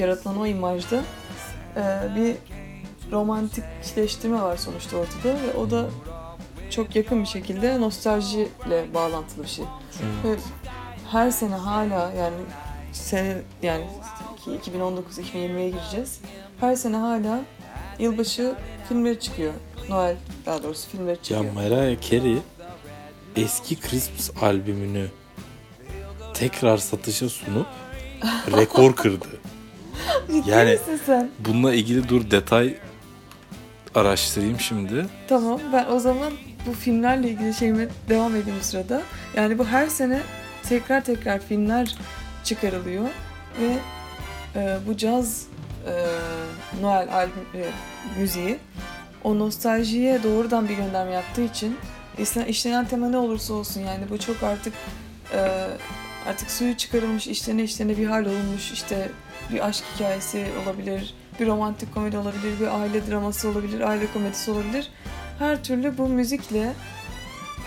yaratılan 0.00 0.38
o 0.40 0.46
imajda 0.46 1.02
e, 1.76 1.82
bir 2.16 2.36
romantikleştirme 3.12 4.42
var 4.42 4.56
sonuçta 4.56 4.96
ortada 4.96 5.42
ve 5.42 5.54
o 5.58 5.70
da 5.70 5.86
çok 6.70 6.96
yakın 6.96 7.22
bir 7.22 7.28
şekilde 7.28 7.80
nostaljiyle 7.80 8.94
bağlantılı 8.94 9.44
bir 9.44 9.48
şey. 9.48 9.64
Ve 10.24 10.36
her 11.10 11.30
sene 11.30 11.54
hala 11.54 12.12
yani 12.12 12.36
sene 12.92 13.36
yani 13.62 13.84
2019-2020'ye 14.46 15.70
gireceğiz. 15.70 16.20
Her 16.60 16.76
sene 16.76 16.96
hala 16.96 17.40
yılbaşı 17.98 18.54
filmleri 18.88 19.20
çıkıyor. 19.20 19.52
Noel 19.88 20.16
daha 20.46 20.62
doğrusu 20.62 20.88
filmleri 20.88 21.16
Ya 21.16 21.22
çıkıyor. 21.22 21.52
Mariah 21.52 22.00
Carey 22.10 22.38
eski 23.36 23.80
Christmas 23.80 24.42
albümünü 24.42 25.06
tekrar 26.34 26.78
satışa 26.78 27.28
sunup 27.28 27.66
rekor 28.56 28.96
kırdı. 28.96 29.26
Yani-? 30.46 30.78
Bununla 31.38 31.74
ilgili 31.74 32.08
dur 32.08 32.30
detay 32.30 32.74
araştırayım 33.96 34.60
şimdi. 34.60 35.06
Tamam 35.28 35.60
ben 35.72 35.86
o 35.90 35.98
zaman 35.98 36.32
bu 36.66 36.72
filmlerle 36.72 37.28
ilgili 37.28 37.54
şeyime 37.54 37.88
devam 38.08 38.36
edeyim 38.36 38.62
sırada. 38.62 39.02
Yani 39.36 39.58
bu 39.58 39.66
her 39.66 39.86
sene 39.86 40.20
tekrar 40.68 41.04
tekrar 41.04 41.40
filmler 41.40 41.96
çıkarılıyor 42.44 43.04
ve 43.60 43.72
e, 44.56 44.78
bu 44.88 44.96
caz 44.96 45.46
e, 45.86 45.92
Noel 46.82 47.08
albüm 47.12 47.46
e, 47.54 47.64
müziği 48.20 48.58
o 49.24 49.38
nostaljiye 49.38 50.22
doğrudan 50.22 50.68
bir 50.68 50.74
gönderme 50.74 51.12
yaptığı 51.12 51.42
için 51.42 51.76
işlenen 52.48 52.84
tema 52.84 53.08
ne 53.08 53.16
olursa 53.16 53.54
olsun 53.54 53.80
yani 53.80 54.04
bu 54.10 54.18
çok 54.18 54.42
artık 54.42 54.72
e, 55.34 55.68
artık 56.28 56.50
suyu 56.50 56.76
çıkarılmış 56.76 57.26
işlene 57.26 57.62
işlene 57.62 57.98
bir 57.98 58.06
hal 58.06 58.24
olmuş 58.26 58.72
işte 58.72 59.10
bir 59.52 59.66
aşk 59.66 59.84
hikayesi 59.94 60.46
olabilir 60.64 61.14
bir 61.40 61.46
romantik 61.46 61.94
komedi 61.94 62.18
olabilir, 62.18 62.60
bir 62.60 62.80
aile 62.80 63.10
draması 63.10 63.48
olabilir, 63.48 63.80
aile 63.80 64.06
komedisi 64.12 64.50
olabilir. 64.50 64.90
Her 65.38 65.64
türlü 65.64 65.98
bu 65.98 66.08
müzikle 66.08 66.72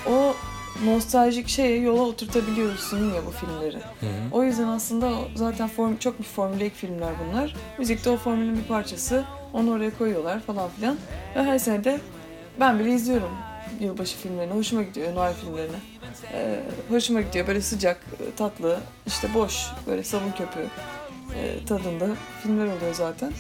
o 0.10 0.36
nostaljik 0.86 1.48
şeye 1.48 1.78
yola 1.78 2.02
oturtabiliyorsun 2.02 3.14
ya 3.14 3.26
bu 3.26 3.32
filmleri. 3.32 3.78
O 4.32 4.44
yüzden 4.44 4.68
aslında 4.68 5.12
zaten 5.36 5.68
form, 5.68 5.98
çok 5.98 6.20
bir 6.20 6.24
formülik 6.24 6.76
filmler 6.76 7.14
bunlar. 7.26 7.56
Müzik 7.78 8.06
de 8.06 8.10
o 8.10 8.18
formülün 8.18 8.58
bir 8.58 8.64
parçası. 8.64 9.24
Onu 9.54 9.72
oraya 9.72 9.98
koyuyorlar 9.98 10.40
falan 10.40 10.70
filan. 10.70 10.98
Ve 11.36 11.44
her 11.44 11.60
sene 11.60 11.84
de 11.84 12.00
ben 12.60 12.80
bile 12.80 12.94
izliyorum 12.94 13.32
yılbaşı 13.80 14.18
filmlerini. 14.18 14.54
Hoşuma 14.54 14.84
gidiyor 14.84 15.16
Noel 15.16 15.34
filmlerini. 15.34 15.76
Ee, 16.34 16.60
hoşuma 16.90 17.22
gidiyor 17.22 17.48
böyle 17.48 17.62
sıcak, 17.62 18.06
tatlı, 18.38 18.80
işte 19.08 19.34
boş, 19.34 19.66
böyle 19.88 20.04
sabun 20.04 20.32
köpüğü 20.32 20.68
e, 21.36 21.66
tadında 21.66 22.08
filmler 22.44 22.66
oluyor 22.66 22.94
zaten. 22.94 23.32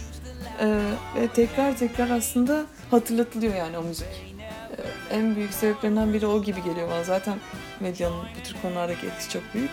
Ee, 0.61 0.79
ve 1.15 1.27
tekrar 1.27 1.77
tekrar 1.77 2.09
aslında 2.09 2.65
hatırlatılıyor 2.91 3.55
yani 3.55 3.77
o 3.77 3.83
müzik. 3.83 4.07
Ee, 5.11 5.15
en 5.15 5.35
büyük 5.35 5.53
sebeplerinden 5.53 6.13
biri 6.13 6.27
o 6.27 6.41
gibi 6.43 6.63
geliyor 6.63 6.89
bana. 6.91 7.03
Zaten 7.03 7.37
medyanın 7.79 8.17
bu 8.39 8.43
tür 8.47 8.55
konulardaki 8.61 9.05
etkisi 9.07 9.29
çok 9.29 9.41
büyük. 9.53 9.71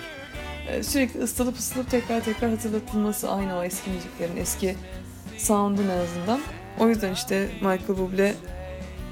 Ee, 0.69 0.83
sürekli 0.83 1.21
ısıtılıp 1.21 1.59
ısıtılıp 1.59 1.91
tekrar 1.91 2.25
tekrar 2.25 2.51
hatırlatılması 2.51 3.31
aynı 3.31 3.59
o 3.59 3.63
eski 3.63 3.91
müziklerin, 3.91 4.37
eski 4.37 4.77
sound'un 5.39 5.89
en 5.89 5.99
azından. 6.05 6.41
O 6.81 6.89
yüzden 6.89 7.13
işte 7.13 7.49
Michael 7.61 7.79
Bublé 7.99 8.33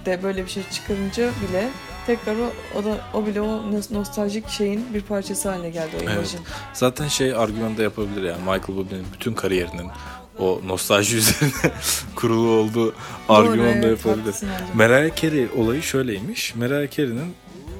de 0.06 0.22
böyle 0.22 0.44
bir 0.44 0.50
şey 0.50 0.62
çıkarınca 0.70 1.30
bile 1.48 1.68
tekrar 2.06 2.36
o, 2.36 2.52
o 2.78 2.84
da 2.84 2.96
o 3.14 3.26
bile 3.26 3.40
o 3.40 3.46
nos- 3.46 3.94
nostaljik 3.94 4.48
şeyin 4.48 4.94
bir 4.94 5.00
parçası 5.02 5.48
haline 5.48 5.70
geldi 5.70 5.90
o 5.96 6.02
Evet. 6.02 6.12
imajın. 6.14 6.40
Zaten 6.72 7.08
şey 7.08 7.34
argüman 7.34 7.76
da 7.76 7.82
yapabilir 7.82 8.22
yani 8.22 8.38
Michael 8.40 8.60
Bublé'nin 8.78 9.06
bütün 9.12 9.34
kariyerinin 9.34 9.90
o 10.38 10.60
nostalji 10.66 11.16
üzerine 11.16 11.72
kurulu 12.16 12.48
olduğu 12.48 12.94
argüman 13.28 13.82
da 13.82 13.86
evet, 13.86 13.98
yapabilir. 13.98 14.16
haklısın 14.16 14.48
bence. 14.52 14.72
Mariah 14.74 15.16
Carey 15.16 15.46
olayı 15.56 15.82
şöyleymiş. 15.82 16.54
Mariah 16.54 16.90
Carey'nin 16.90 17.34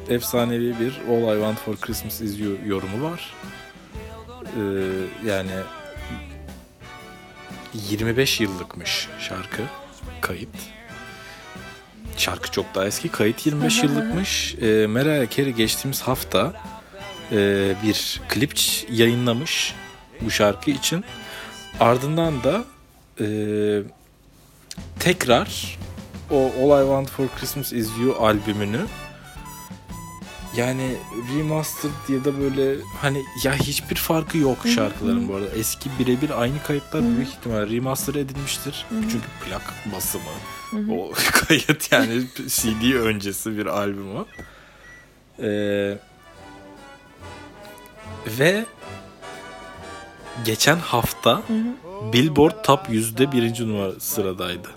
efsanevi 0.08 0.74
bir 0.80 1.00
All 1.10 1.36
I 1.36 1.38
Want 1.38 1.58
For 1.58 1.76
Christmas 1.76 2.20
Is 2.20 2.40
You 2.40 2.52
yorumu 2.66 3.10
var. 3.10 3.34
Ee, 4.44 5.28
yani 5.28 5.50
25 7.74 8.40
yıllıkmış 8.40 9.08
şarkı 9.20 9.62
kayıt. 10.20 10.48
Şarkı 12.16 12.50
çok 12.50 12.74
daha 12.74 12.86
eski. 12.86 13.08
Kayıt 13.08 13.46
25 13.46 13.82
yıllıkmış. 13.82 14.54
Ee, 14.54 14.86
Mariah 14.86 15.30
Carey 15.30 15.52
geçtiğimiz 15.52 16.02
hafta 16.02 16.52
e, 17.32 17.72
bir 17.82 18.20
klip 18.28 18.52
yayınlamış 18.90 19.74
bu 20.20 20.30
şarkı 20.30 20.70
için. 20.70 21.04
Ardından 21.80 22.44
da 22.44 22.64
e, 23.20 23.26
tekrar 25.00 25.78
o 26.30 26.36
All 26.36 26.82
I 26.82 26.84
Want 26.84 27.10
For 27.10 27.28
Christmas 27.38 27.72
Is 27.72 27.88
You 28.00 28.16
albümünü 28.24 28.80
yani 30.56 30.96
remastered 31.36 31.92
diye 32.08 32.24
da 32.24 32.40
böyle 32.40 32.76
hani 33.00 33.24
ya 33.42 33.54
hiçbir 33.54 33.96
farkı 33.96 34.38
yok 34.38 34.58
şarkıların 34.74 35.28
bu 35.28 35.34
arada. 35.34 35.50
Eski 35.50 35.90
birebir 35.98 36.42
aynı 36.42 36.62
kayıtlar 36.62 37.02
büyük 37.02 37.28
ihtimal 37.28 37.70
remaster 37.70 38.14
edilmiştir. 38.14 38.86
Çünkü 38.90 39.26
plak 39.44 39.74
basımı 39.92 40.92
o 40.92 41.12
kayıt 41.32 41.92
yani 41.92 42.26
CD 42.46 42.94
öncesi 42.94 43.58
bir 43.58 43.66
albüm 43.66 44.16
o. 44.16 44.26
Ee, 45.42 45.98
ve 48.26 48.64
geçen 50.44 50.76
hafta 50.76 51.42
Billboard 52.12 52.64
Top 52.64 52.88
100'de 52.88 53.32
birinci 53.32 53.68
numara 53.68 54.00
sıradaydı. 54.00 54.68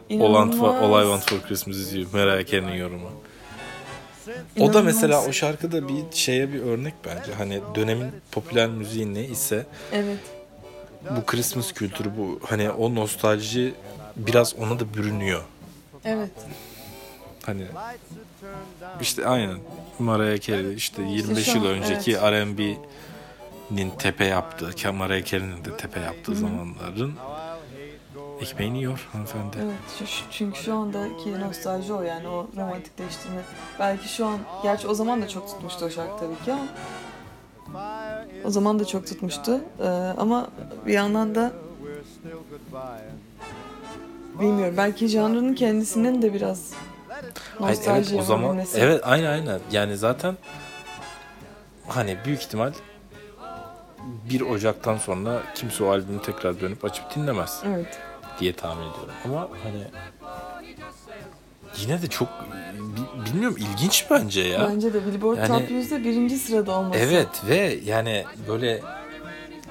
For, 0.58 0.76
All 0.76 1.02
I 1.02 1.04
Want 1.06 1.30
For 1.30 1.48
Christmas 1.48 1.78
Is 1.78 1.94
You. 1.96 2.06
Mariah 2.14 2.48
Carey'nin 2.48 2.74
yorumu. 2.76 3.10
O 4.60 4.74
da 4.74 4.82
mesela 4.82 5.08
İnanılmaz. 5.08 5.30
o 5.30 5.34
şarkıda 5.34 5.88
bir 5.88 6.04
şeye 6.12 6.54
bir 6.54 6.60
örnek 6.62 6.94
bence. 7.06 7.34
Hani 7.38 7.62
dönemin 7.76 8.12
popüler 8.32 8.68
müziği 8.70 9.14
ne 9.14 9.26
ise 9.26 9.66
Evet. 9.94 10.18
bu 11.18 11.26
Christmas 11.26 11.72
kültürü 11.72 12.10
bu 12.18 12.40
hani 12.50 12.70
o 12.72 12.96
nostalji 12.96 13.74
biraz 14.16 14.56
ona 14.56 14.80
da 14.80 14.94
bürünüyor. 14.94 15.42
Evet. 16.06 16.32
Hani 17.46 17.64
işte 19.02 19.28
aynen 19.28 19.58
Mariah 20.00 20.42
Carey 20.42 20.74
işte 20.76 21.02
25 21.04 21.46
şu 21.46 21.58
yıl 21.58 21.66
an, 21.66 21.72
önceki 21.72 22.12
evet. 22.12 22.24
R&B'nin 23.72 23.90
tepe 23.90 24.26
yaptığı, 24.26 24.94
Mariah 24.94 25.26
Carey'nin 25.26 25.66
de 25.66 25.78
tepe 25.78 26.00
yaptığı 26.00 26.36
zamanların 26.36 27.14
ekmeğini 28.42 28.78
yiyor 28.78 29.08
hanımefendi. 29.12 29.58
Evet. 29.64 30.10
Şu- 30.10 30.26
çünkü 30.32 30.60
şu 30.60 30.74
andaki 30.74 31.40
nostalji 31.42 31.94
o 31.94 32.02
yani 32.02 32.28
o 32.28 32.48
romantikleştirme. 32.58 33.42
Belki 33.80 34.08
şu 34.10 34.26
an, 34.26 34.40
gerçi 34.64 34.88
o 34.88 34.94
zaman 34.94 35.22
da 35.22 35.28
çok 35.28 35.48
tutmuştu 35.48 35.86
o 35.86 35.90
şarkı 35.90 36.20
tabii 36.20 36.46
ki 36.46 36.54
ama 36.54 36.68
o 38.46 38.50
zaman 38.50 38.80
da 38.80 38.86
çok 38.86 39.08
tutmuştu. 39.08 39.60
Ee, 39.80 39.84
ama 40.18 40.48
bir 40.86 40.94
yandan 40.94 41.36
da 41.36 41.52
bilmiyorum. 44.40 44.74
Belki 44.78 45.08
janrının 45.08 45.54
kendisinin 45.56 46.22
de 46.22 46.34
biraz 46.34 46.72
Hayır, 47.60 47.78
nostalji 47.78 48.10
evet 48.16 48.22
o 48.24 48.26
zaman 48.26 48.42
yapabilmesi. 48.44 48.80
evet 48.80 49.02
aynen 49.04 49.32
aynen 49.32 49.60
yani 49.72 49.98
zaten 49.98 50.38
hani 51.88 52.18
büyük 52.26 52.42
ihtimal 52.42 52.74
1 54.30 54.42
Ocak'tan 54.42 54.98
sonra 54.98 55.42
kimse 55.56 55.84
o 55.84 55.90
albümü 55.90 56.22
tekrar 56.22 56.62
dönüp 56.62 56.86
açıp 56.86 57.16
dinlemez 57.16 57.62
Evet. 57.68 58.00
diye 58.40 58.54
tahmin 58.54 58.82
ediyorum. 58.82 59.14
Ama 59.26 59.50
hani 59.64 59.84
yine 61.78 62.02
de 62.02 62.08
çok 62.08 62.28
bi- 62.74 63.26
bilmiyorum 63.26 63.58
ilginç 63.60 64.06
bence 64.12 64.42
ya. 64.42 64.70
Bence 64.70 64.94
de 64.94 65.06
Billboard 65.06 65.38
Yani- 65.38 65.48
Top 65.48 65.70
100'de 65.72 66.04
birinci 66.04 66.38
sırada 66.40 66.80
olması. 66.80 67.00
Evet 67.00 67.28
ve 67.50 67.80
yani 67.86 68.26
böyle 68.48 68.82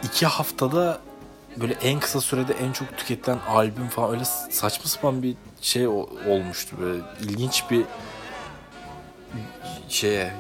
iki 0.02 0.26
haftada 0.26 0.98
böyle 1.60 1.72
en 1.74 2.00
kısa 2.00 2.20
sürede 2.20 2.52
en 2.54 2.72
çok 2.72 2.96
tüketilen 2.98 3.38
albüm 3.48 3.88
falan 3.88 4.10
öyle 4.14 4.24
saçma 4.50 4.84
sapan 4.86 5.22
bir 5.22 5.34
şey 5.60 5.86
olmuştu 5.86 6.76
böyle 6.80 7.02
ilginç 7.22 7.64
bir 7.70 7.84
şeye 9.88 10.32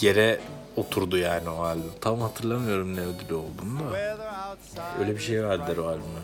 yere 0.00 0.40
oturdu 0.76 1.16
yani 1.18 1.48
o 1.48 1.62
albüm. 1.62 1.90
Tam 2.00 2.20
hatırlamıyorum 2.20 2.96
ne 2.96 3.00
ödülü 3.00 3.34
olduğunu 3.34 3.78
da. 3.80 3.96
Öyle 5.00 5.14
bir 5.14 5.20
şey 5.20 5.44
verdiler 5.44 5.76
o 5.76 5.86
albüme. 5.86 6.20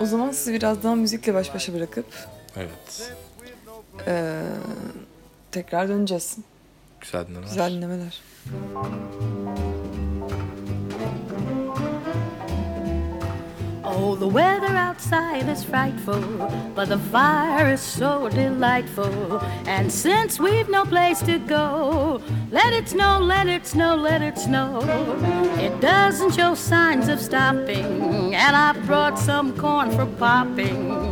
O 0.00 0.06
zaman 0.06 0.30
sizi 0.30 0.52
biraz 0.52 0.82
daha 0.82 0.94
müzikle 0.94 1.34
baş 1.34 1.54
başa 1.54 1.74
bırakıp 1.74 2.06
Evet. 2.56 3.12
eee, 4.06 4.42
tekrar 5.52 5.88
döneceğiz. 5.88 6.36
Güzel 7.00 7.26
dinlemeler. 7.26 7.48
Güzel 7.48 7.72
dinlemeler. 7.72 8.20
Oh, 13.94 14.16
the 14.16 14.26
weather 14.26 14.74
outside 14.74 15.46
is 15.50 15.62
frightful, 15.62 16.18
but 16.74 16.88
the 16.88 16.98
fire 16.98 17.68
is 17.68 17.80
so 17.82 18.30
delightful. 18.30 19.38
And 19.66 19.92
since 19.92 20.40
we've 20.40 20.68
no 20.70 20.84
place 20.84 21.20
to 21.22 21.38
go, 21.38 22.22
let 22.50 22.72
it 22.72 22.88
snow, 22.88 23.18
let 23.20 23.48
it 23.48 23.66
snow, 23.66 23.94
let 23.94 24.22
it 24.22 24.38
snow. 24.38 24.80
It 25.58 25.78
doesn't 25.82 26.34
show 26.34 26.54
signs 26.54 27.08
of 27.08 27.20
stopping, 27.20 28.34
and 28.34 28.56
I've 28.56 28.82
brought 28.86 29.18
some 29.18 29.54
corn 29.58 29.90
for 29.90 30.06
popping. 30.06 31.11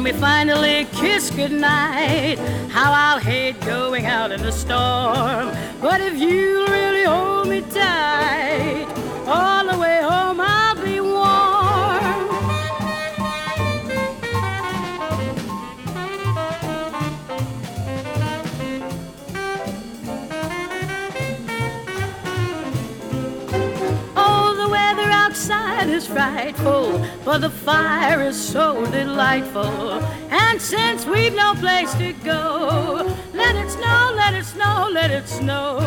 When 0.00 0.14
we 0.14 0.18
finally 0.18 0.86
kiss 0.92 1.30
goodnight, 1.30 2.38
how 2.70 2.90
I'll 2.90 3.18
hate 3.18 3.60
going 3.60 4.06
out 4.06 4.32
in 4.32 4.40
the 4.40 4.50
storm. 4.50 5.54
But 5.78 6.00
if 6.00 6.18
you 6.18 6.64
really 6.68 7.04
hold 7.04 7.48
me 7.48 7.60
tight, 7.60 8.86
all 9.26 9.70
the 9.70 9.78
way 9.78 10.00
home 10.00 10.40
I'll 10.40 10.59
frightful, 26.12 27.04
but 27.24 27.38
the 27.38 27.50
fire 27.50 28.20
is 28.22 28.36
so 28.36 28.84
delightful. 28.90 29.92
And 30.30 30.60
since 30.60 31.06
we've 31.06 31.34
no 31.34 31.54
place 31.54 31.92
to 31.94 32.12
go, 32.24 33.16
let 33.32 33.56
it 33.56 33.70
snow, 33.70 34.12
let 34.16 34.34
it 34.34 34.44
snow, 34.44 34.88
let 34.92 35.10
it 35.10 35.26
snow. 35.28 35.78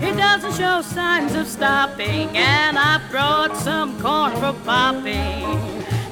It 0.00 0.16
doesn't 0.16 0.54
show 0.54 0.82
signs 0.82 1.34
of 1.34 1.46
stopping, 1.46 2.28
and 2.36 2.78
I've 2.78 3.10
brought 3.10 3.56
some 3.56 4.00
corn 4.00 4.32
for 4.36 4.52
popping. 4.64 5.95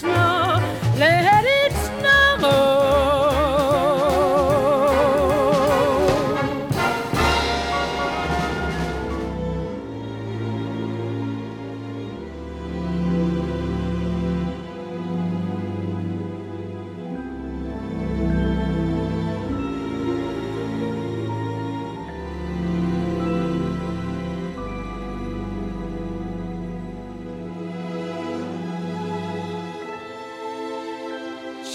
snow, 0.00 0.56
let 0.96 1.44
it 1.44 1.79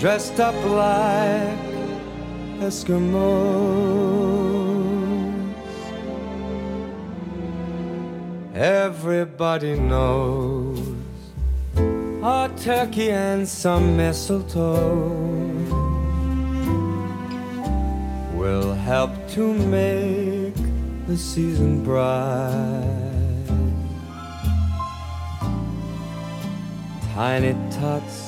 dressed 0.00 0.38
up 0.38 0.54
like 0.64 1.58
Eskimos. 2.60 3.88
Everybody 8.54 9.76
knows 9.78 10.78
a 12.22 12.48
turkey 12.56 13.10
and 13.10 13.48
some 13.48 13.96
mistletoe 13.96 15.08
will 18.34 18.74
help 18.74 19.10
to 19.30 19.52
make 19.52 20.54
the 21.08 21.16
season 21.16 21.82
bright. 21.82 22.84
Tiny 27.14 27.56
tots 27.72 28.27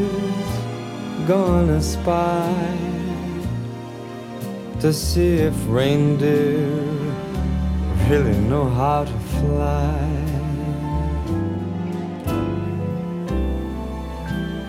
gonna 1.31 1.81
spy 1.81 2.53
to 4.81 4.91
see 4.91 5.35
if 5.49 5.55
reindeer 5.67 6.67
really 8.09 8.37
know 8.51 8.65
how 8.69 9.05
to 9.05 9.17
fly. 9.35 9.95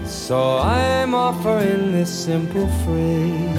So 0.07 0.59
I'm 0.59 1.17
offering 1.17 1.91
this 1.91 2.13
simple 2.27 2.69
phrase 2.83 3.59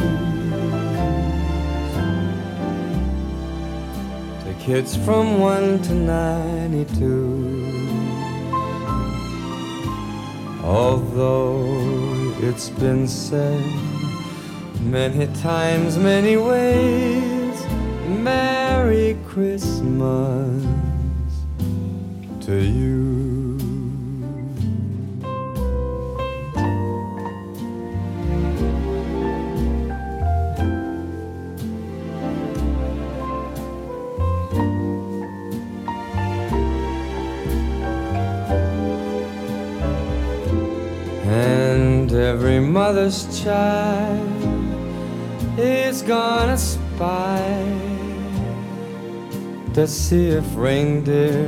to 4.43 4.51
kids 4.65 4.95
from 4.95 5.39
1 5.39 5.81
to 5.87 5.93
92. 5.93 7.53
Although 10.63 11.92
it's 12.53 12.69
been 12.69 13.07
said 13.07 13.65
many 14.81 15.25
times, 15.41 15.97
many 15.97 16.37
ways, 16.37 17.65
Merry 18.05 19.17
Christmas 19.25 20.63
to 22.41 22.55
you. 22.55 23.32
Every 42.33 42.59
mother's 42.59 43.43
child 43.43 44.19
is 45.55 46.01
gonna 46.01 46.57
spy 46.57 47.39
to 49.71 49.87
see 49.87 50.29
if 50.29 50.43
reindeer 50.55 51.45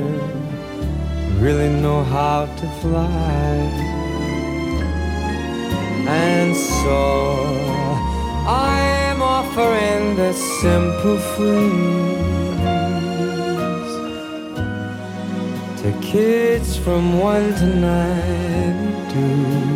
really 1.40 1.68
know 1.82 2.04
how 2.04 2.46
to 2.60 2.68
fly. 2.80 3.56
And 6.06 6.54
so 6.54 7.18
I'm 8.46 9.22
offering 9.22 10.14
this 10.14 10.38
simple 10.62 11.18
phrase 11.34 11.82
to 15.82 15.90
kids 16.00 16.76
from 16.76 17.18
1 17.18 17.54
to 17.54 17.66
92. 17.74 19.75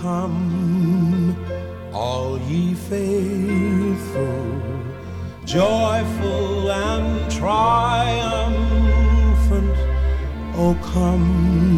come, 0.00 1.36
all 1.92 2.38
ye 2.48 2.74
faithful, 2.74 4.44
joyful 5.44 6.70
and 6.70 7.30
triumphant. 7.30 8.18
Oh, 10.54 10.76
come 10.82 11.77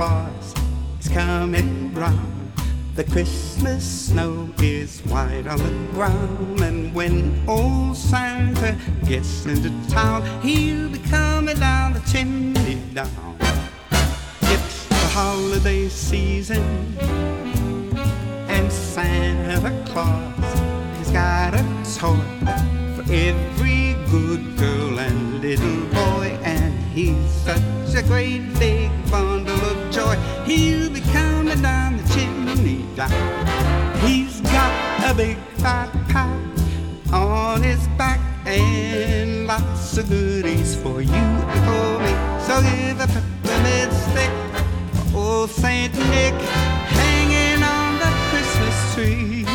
Claus 0.00 0.54
is 0.98 1.10
coming 1.10 1.92
round. 1.92 2.52
The 2.94 3.04
Christmas 3.04 3.84
snow 4.06 4.48
is 4.58 5.00
white 5.00 5.46
on 5.46 5.58
the 5.58 5.92
ground, 5.92 6.60
and 6.62 6.94
when 6.94 7.44
old 7.46 7.98
Santa 7.98 8.78
gets 9.04 9.44
into 9.44 9.68
town, 9.90 10.24
he'll 10.40 10.88
be 10.88 11.00
coming 11.00 11.58
down 11.58 11.92
the 11.92 12.00
chimney 12.10 12.80
down. 12.94 13.36
It's 14.44 14.86
the 14.86 14.94
holiday 15.12 15.90
season, 15.90 16.64
and 18.48 18.72
Santa 18.72 19.84
Claus 19.84 20.54
has 20.96 21.10
got 21.10 21.52
a 21.52 21.62
toy 21.94 22.16
for 22.96 23.04
every 23.12 23.96
good 24.10 24.56
girl 24.56 24.98
and 24.98 25.42
little 25.42 25.84
boy, 25.90 26.38
and 26.42 26.72
he's 26.94 27.30
such 27.44 27.94
a 27.94 28.02
great 28.02 28.59
He's 33.08 34.42
got 34.42 35.10
a 35.10 35.14
big 35.14 35.38
fat 35.56 35.90
pack 36.08 36.38
on 37.12 37.62
his 37.62 37.88
back 37.96 38.20
and 38.46 39.46
lots 39.46 39.96
of 39.96 40.06
goodies 40.08 40.74
for 40.76 41.00
you 41.00 41.14
and 41.14 41.64
for 41.64 41.98
me. 42.04 42.12
So 42.46 42.60
give 42.60 43.00
a 43.00 43.06
peppermint 43.06 43.92
stick 43.92 44.30
for 44.92 45.18
old 45.18 45.50
Saint 45.50 45.94
Nick 45.94 46.34
hanging 46.92 47.62
on 47.62 47.98
the 47.98 48.10
Christmas 48.28 48.94
tree. 48.94 49.46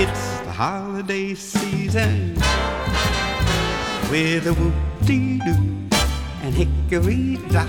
It's 0.00 0.38
the 0.40 0.52
holiday 0.52 1.34
season 1.34 2.34
with 4.08 4.46
a 4.46 4.54
whoop-dee-doo 4.54 5.88
and 6.42 6.54
hickory-dock. 6.54 7.68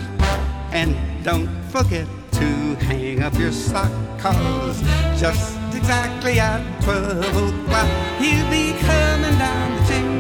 And 0.72 0.96
don't 1.24 1.50
forget 1.72 2.08
to 2.40 2.76
hang 2.86 3.24
up 3.24 3.34
your 3.36 3.52
sock, 3.52 3.92
cause 4.20 4.80
just 5.20 5.58
exactly 5.74 6.40
at 6.40 6.62
12 6.84 7.26
o'clock, 7.26 7.90
he'll 8.20 8.50
be 8.52 8.74
coming 8.80 9.38
down 9.40 9.76
the 9.76 9.82
chimney, 9.88 10.17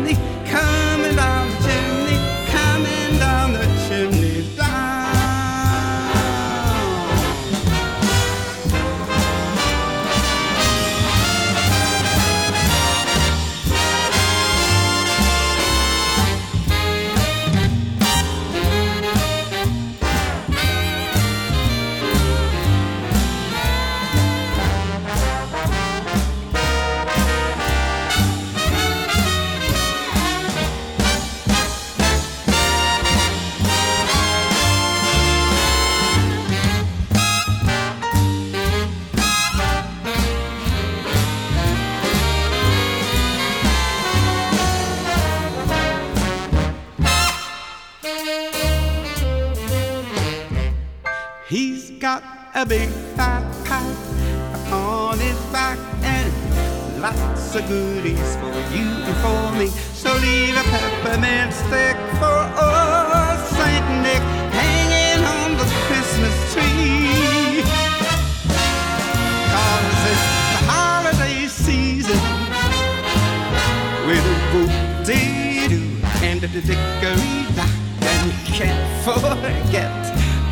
a 52.58 52.66
big 52.66 52.90
fat 53.16 53.44
pack 53.66 53.86
on 54.74 55.20
his 55.20 55.38
back 55.52 55.78
and 56.02 57.00
lots 57.00 57.54
of 57.54 57.68
goodies 57.68 58.36
for 58.38 58.50
you 58.74 58.88
and 59.06 59.18
for 59.22 59.60
me. 59.60 59.68
So 59.94 60.12
leave 60.16 60.58
a 60.58 60.64
peppermint 60.64 61.54
stick 61.54 61.96
for 62.18 62.40
old 62.58 63.38
Saint 63.54 63.86
Nick 64.02 64.24
hanging 64.58 65.24
on 65.24 65.52
the 65.62 65.68
Christmas 65.86 66.36
tree. 66.52 67.62
Cause 69.54 70.02
it's 70.12 70.28
the 70.54 70.62
holiday 70.66 71.46
season 71.46 72.22
with 74.08 74.34
a 74.34 74.38
whoop-dee-doo 74.52 76.02
and 76.26 76.44
a 76.44 76.48
dickory-dock 76.48 77.70
and 78.02 78.26
you 78.26 78.54
can't 78.58 79.04
forget 79.04 80.08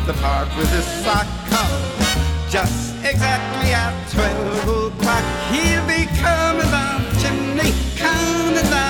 the 0.06 0.12
part 0.12 0.46
with 0.56 0.70
the 0.70 0.82
sock 0.82 1.26
collar. 1.50 1.95
Just 2.48 2.94
exactly 3.04 3.72
at 3.72 3.92
12 4.12 4.68
o'clock, 4.68 5.24
he'll 5.50 5.84
be 5.86 6.06
coming 6.20 6.70
down 6.70 7.02
the 7.02 7.10
chimney, 7.20 7.72
coming 7.96 8.70
down 8.70 8.85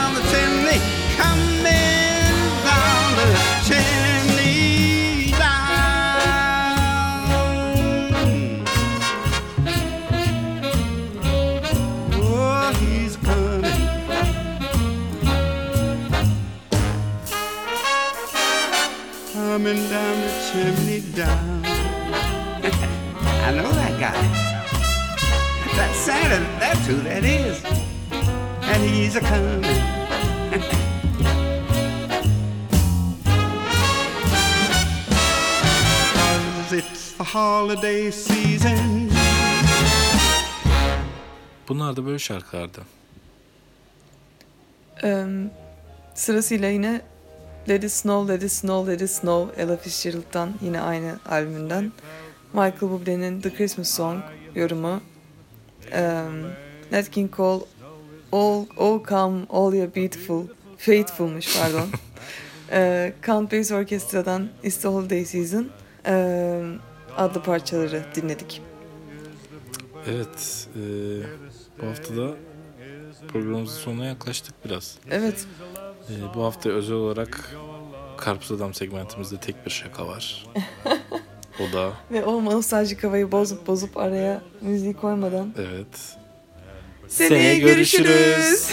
holiday 37.77 38.13
season. 38.13 39.11
Bunlar 41.69 41.97
da 41.97 42.07
böyle 42.07 42.19
şarkılardı. 42.19 42.81
Eee, 45.03 45.27
sırasıyla 46.15 46.69
yine 46.69 47.01
Let 47.69 47.85
It 47.85 47.93
Snow, 47.93 48.35
Let 48.35 48.43
It 48.43 48.53
Snow, 48.53 48.93
Let 48.93 49.03
It 49.03 49.11
Snow 49.11 49.63
Ella 49.63 49.77
Fitzgerald'dan 49.77 50.55
yine 50.63 50.81
aynı 50.81 51.19
albümünden 51.29 51.93
Michael 52.53 52.81
Bublé'nin 52.93 53.41
The 53.41 53.55
Christmas 53.55 53.89
Song 53.91 54.23
yorumu 54.55 55.01
eee 55.93 56.25
Nat 56.93 57.11
King 57.11 57.37
Cole 57.37 57.65
All, 58.33 58.65
All 58.79 59.05
Come, 59.09 59.41
All 59.51 59.73
You 59.75 59.95
Beautiful 59.97 60.47
Faithful'muş 60.79 61.59
pardon 61.59 61.89
Eee 62.73 63.15
Count 63.27 63.53
Basie 63.53 63.77
Orkestra'dan 63.77 64.49
It's 64.63 64.77
the 64.77 64.89
Holiday 64.89 65.25
Season 65.25 65.69
eee 66.07 66.65
adlı 67.17 67.43
parçaları 67.43 68.03
dinledik. 68.15 68.63
Evet, 70.07 70.69
e, 70.77 70.81
bu 71.83 71.87
hafta 71.87 72.17
da 72.17 72.35
programımızın 73.29 73.77
sonuna 73.81 74.05
yaklaştık 74.05 74.55
biraz. 74.65 74.99
Evet. 75.11 75.47
E, 76.11 76.35
bu 76.35 76.45
hafta 76.45 76.71
özel 76.71 76.97
olarak 76.97 77.51
Karpuz 78.17 78.53
Adam 78.53 78.75
segmentimizde 78.75 79.37
tek 79.41 79.67
bir 79.67 79.71
şaka 79.71 80.07
var. 80.09 80.47
o 81.61 81.73
da 81.73 81.93
Ve 82.13 82.25
o 82.25 82.45
nostaljik 82.45 83.05
havayı 83.05 83.33
bozup 83.33 83.67
bozup 83.67 83.97
araya 83.97 84.43
müziği 84.61 84.95
koymadan. 84.95 85.55
evet. 85.59 86.17
Seneye 87.09 87.59
görüşürüz. 87.59 88.71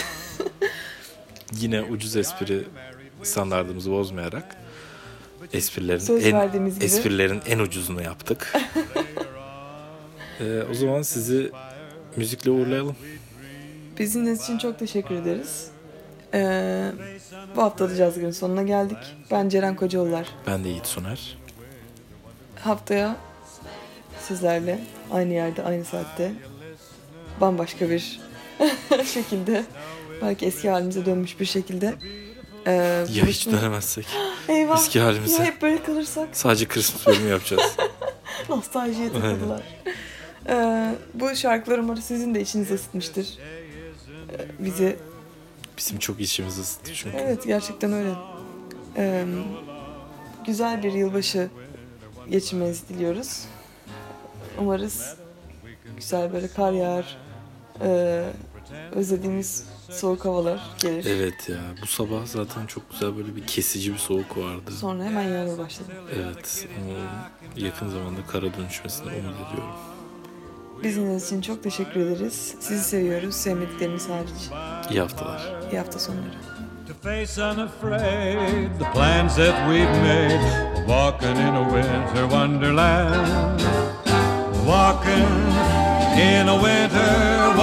Yine 1.52 1.82
ucuz 1.82 2.16
espri 2.16 2.64
standartımızı 3.22 3.90
bozmayarak 3.90 4.56
esprilerin 5.52 5.98
Söz 5.98 6.26
en 6.26 6.32
verdiğimiz 6.32 6.74
gibi. 6.74 6.84
esprilerin 6.84 7.42
en 7.46 7.58
ucuzunu 7.58 8.02
yaptık. 8.02 8.52
E, 10.40 10.62
o 10.70 10.74
zaman 10.74 11.02
sizi 11.02 11.50
müzikle 12.16 12.50
uğurlayalım. 12.50 12.96
Biz 13.98 14.14
dinlediğiniz 14.14 14.42
için 14.42 14.58
çok 14.58 14.78
teşekkür 14.78 15.14
ederiz. 15.14 15.68
Ee, 16.34 16.90
bu 17.56 17.62
hafta 17.62 17.90
da 17.90 17.96
Caz 17.96 18.18
Günü 18.18 18.32
sonuna 18.32 18.62
geldik. 18.62 18.96
Ben 19.30 19.48
Ceren 19.48 19.76
Kocaoğullar. 19.76 20.26
Ben 20.46 20.64
de 20.64 20.68
Yiğit 20.68 20.86
Soner. 20.86 21.38
Haftaya 22.60 23.16
sizlerle 24.28 24.80
aynı 25.12 25.32
yerde, 25.32 25.62
aynı 25.62 25.84
saatte 25.84 26.32
bambaşka 27.40 27.90
bir 27.90 28.20
şekilde 29.14 29.64
belki 30.22 30.46
eski 30.46 30.70
halimize 30.70 31.06
dönmüş 31.06 31.40
bir 31.40 31.44
şekilde 31.46 31.94
ee, 32.66 32.72
Ya 33.12 33.26
hiç 33.26 33.46
dönemezsek. 33.46 34.06
Eyvah. 34.48 34.76
Eski 34.76 35.00
halimize. 35.00 35.36
Ya 35.36 35.44
hep 35.44 35.62
böyle 35.62 35.82
kalırsak 35.82 36.28
Sadece 36.32 36.68
Christmas 36.68 37.06
bölümü 37.06 37.28
yapacağız. 37.28 37.76
nostaljiye 38.48 39.12
takıldılar. 39.12 39.62
Ee, 40.48 40.94
bu 41.14 41.36
şarkılar 41.36 41.78
umarım 41.78 42.02
sizin 42.02 42.34
de 42.34 42.40
içinizi 42.40 42.74
ısıtmıştır. 42.74 43.38
Ee, 44.32 44.64
bizi 44.64 44.96
Bizim 45.78 45.98
çok 45.98 46.20
içimizi 46.20 46.60
ısıttı 46.60 46.94
çünkü. 46.94 47.16
Evet 47.16 47.46
gerçekten 47.46 47.92
öyle. 47.92 48.10
Ee, 48.96 49.24
güzel 50.46 50.82
bir 50.82 50.92
yılbaşı 50.92 51.48
geçirmenizi 52.30 52.88
diliyoruz. 52.88 53.44
Umarız 54.58 55.16
güzel 55.96 56.32
böyle 56.32 56.48
kar 56.48 56.72
yağar. 56.72 57.16
ee, 57.80 58.24
özlediğimiz 58.92 59.64
soğuk 59.90 60.24
havalar 60.24 60.60
gelir. 60.82 61.04
Evet 61.08 61.48
ya 61.48 61.56
bu 61.82 61.86
sabah 61.86 62.26
zaten 62.26 62.66
çok 62.66 62.90
güzel 62.90 63.16
böyle 63.16 63.36
bir 63.36 63.46
kesici 63.46 63.92
bir 63.92 63.98
soğuk 63.98 64.36
vardı. 64.38 64.70
Sonra 64.80 65.04
hemen 65.04 65.22
yağmur 65.22 65.58
başladı. 65.58 65.88
Evet 66.14 66.68
ama 66.80 66.98
yakın 67.56 67.88
zamanda 67.88 68.20
kara 68.28 68.54
dönüşmesini 68.54 69.06
umut 69.06 69.18
ediyorum. 69.18 69.74
Biz 70.82 70.96
dinlediğiniz 70.96 71.26
için 71.26 71.40
çok 71.40 71.62
teşekkür 71.62 72.00
ederiz. 72.00 72.54
Sizi 72.60 72.84
seviyoruz. 72.84 73.34
Sevmediklerimiz 73.34 74.08
hariç. 74.08 74.50
İyi 74.90 75.00
haftalar. 75.00 75.52
İyi 75.72 75.78
hafta 75.78 75.98
sonları. 75.98 76.34
to 76.86 76.94
face 76.94 77.38
unafraid 77.38 78.78
the 78.78 78.84
plans 78.92 79.36
that 79.36 79.68
we've 79.68 79.88
made. 80.02 80.40
Walking 80.86 81.36
in 81.36 81.54
a 81.54 81.64
winter 81.72 82.26
wonderland. 82.26 83.60
Walking 84.66 85.28
in 86.18 86.48
a 86.48 86.56
winter 86.62 87.53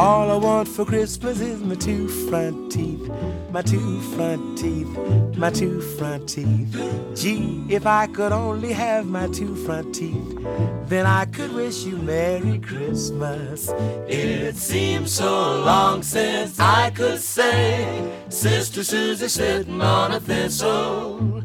All 0.00 0.30
I 0.30 0.36
want 0.36 0.66
for 0.66 0.86
Christmas 0.86 1.40
is 1.40 1.60
my 1.60 1.74
two 1.74 2.08
front 2.08 2.72
teeth, 2.72 3.06
my 3.50 3.60
two 3.60 4.00
front 4.16 4.56
teeth, 4.56 4.88
my 5.36 5.50
two 5.50 5.82
front 5.98 6.26
teeth. 6.26 6.74
Gee, 7.14 7.66
if 7.68 7.84
I 7.84 8.06
could 8.06 8.32
only 8.32 8.72
have 8.72 9.04
my 9.04 9.26
two 9.26 9.54
front 9.54 9.94
teeth, 9.94 10.38
then 10.86 11.04
I 11.04 11.26
could 11.26 11.52
wish 11.52 11.84
you 11.84 11.96
Merry 11.98 12.58
Christmas. 12.60 13.68
It 14.08 14.56
seems 14.56 15.12
so 15.12 15.60
long 15.60 16.02
since 16.02 16.58
I 16.58 16.88
could 16.92 17.20
say, 17.20 18.10
Sister 18.30 18.82
Susie 18.82 19.28
sitting 19.28 19.82
on 19.82 20.12
a 20.12 20.20
thistle. 20.20 21.44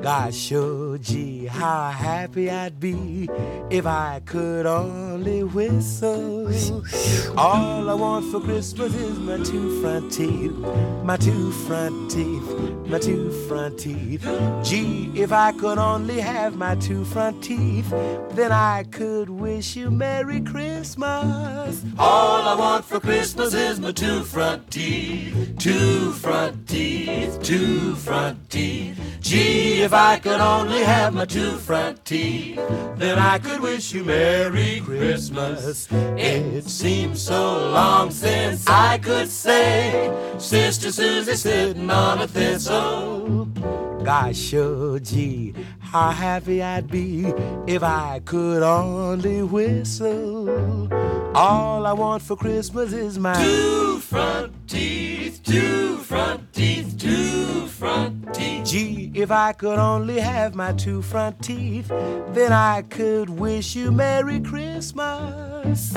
Gosh, 0.00 0.52
oh 0.52 0.96
gee, 0.98 1.46
how 1.46 1.90
happy 1.90 2.48
I'd 2.48 2.78
be 2.78 3.28
if 3.70 3.86
I 3.86 4.22
could 4.24 4.64
only 4.64 5.42
whistle. 5.42 6.48
All 7.36 7.90
I 7.90 7.94
want 7.96 8.30
for 8.30 8.40
Christmas 8.40 8.94
is 8.94 9.18
my 9.18 9.38
two 9.38 9.80
front 9.80 10.12
teeth, 10.12 10.52
my 11.02 11.16
two 11.16 11.50
front 11.50 12.10
teeth, 12.10 12.58
my 12.86 12.98
two 12.98 13.30
front 13.48 13.78
teeth. 13.78 14.22
Gee, 14.62 15.10
if 15.14 15.32
I 15.32 15.52
could 15.52 15.78
only 15.78 16.20
have 16.20 16.56
my 16.56 16.74
two 16.74 17.04
front 17.04 17.42
teeth, 17.42 17.88
then 18.30 18.52
I 18.52 18.84
could 18.90 19.30
wish 19.30 19.76
you 19.76 19.90
Merry 19.90 20.40
Christmas. 20.42 21.84
All 21.98 22.42
I 22.42 22.54
want 22.54 22.84
for 22.84 23.00
Christmas 23.00 23.54
is 23.54 23.80
my 23.80 23.92
two 23.92 24.22
front 24.24 24.70
teeth, 24.70 25.56
two 25.58 26.12
front 26.12 26.68
teeth, 26.68 27.42
two 27.42 27.94
front 27.94 28.50
teeth. 28.50 29.00
Gee, 29.20 29.82
if 29.82 29.92
I 29.92 30.18
could 30.18 30.40
only 30.40 30.82
have 30.82 31.14
my 31.14 31.24
two 31.24 31.56
front 31.56 32.04
teeth, 32.04 32.60
then 32.96 33.18
I 33.18 33.38
could 33.38 33.60
wish 33.60 33.92
you 33.92 34.04
Merry 34.04 34.80
Christmas. 34.84 35.88
It 35.90 36.64
seems 36.64 37.22
so 37.22 37.70
long 37.70 37.85
since 38.10 38.66
I 38.66 38.98
could 38.98 39.28
say, 39.28 40.10
Sister 40.38 40.90
Susie 40.90 41.34
sitting 41.34 41.90
on 41.90 42.20
a 42.20 42.26
thistle. 42.26 43.46
Gosh, 44.04 44.54
oh 44.54 44.98
gee, 44.98 45.52
how 45.80 46.10
happy 46.10 46.62
I'd 46.62 46.88
be 46.88 47.26
if 47.66 47.82
I 47.82 48.20
could 48.24 48.62
only 48.62 49.42
whistle. 49.42 50.88
All 51.34 51.86
I 51.86 51.92
want 51.92 52.22
for 52.22 52.36
Christmas 52.36 52.92
is 52.92 53.18
my 53.18 53.34
two 53.34 53.98
front 53.98 54.52
teeth, 54.68 55.42
two 55.42 55.98
front 55.98 56.52
teeth, 56.52 56.96
two 56.98 57.66
front 57.66 58.32
teeth. 58.32 58.64
Gee, 58.64 59.10
if 59.14 59.30
I 59.30 59.52
could 59.52 59.78
only 59.78 60.20
have 60.20 60.54
my 60.54 60.72
two 60.72 61.02
front 61.02 61.42
teeth, 61.42 61.88
then 61.88 62.52
I 62.52 62.82
could 62.82 63.28
wish 63.28 63.74
you 63.74 63.90
Merry 63.90 64.40
Christmas. 64.40 65.92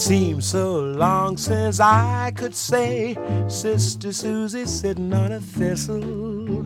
Seems 0.00 0.46
so 0.46 0.80
long 0.80 1.36
since 1.36 1.78
I 1.78 2.32
could 2.34 2.54
say, 2.54 3.16
Sister 3.48 4.14
Susie 4.14 4.64
sitting 4.64 5.12
on 5.12 5.32
a 5.32 5.40
thistle. 5.40 6.64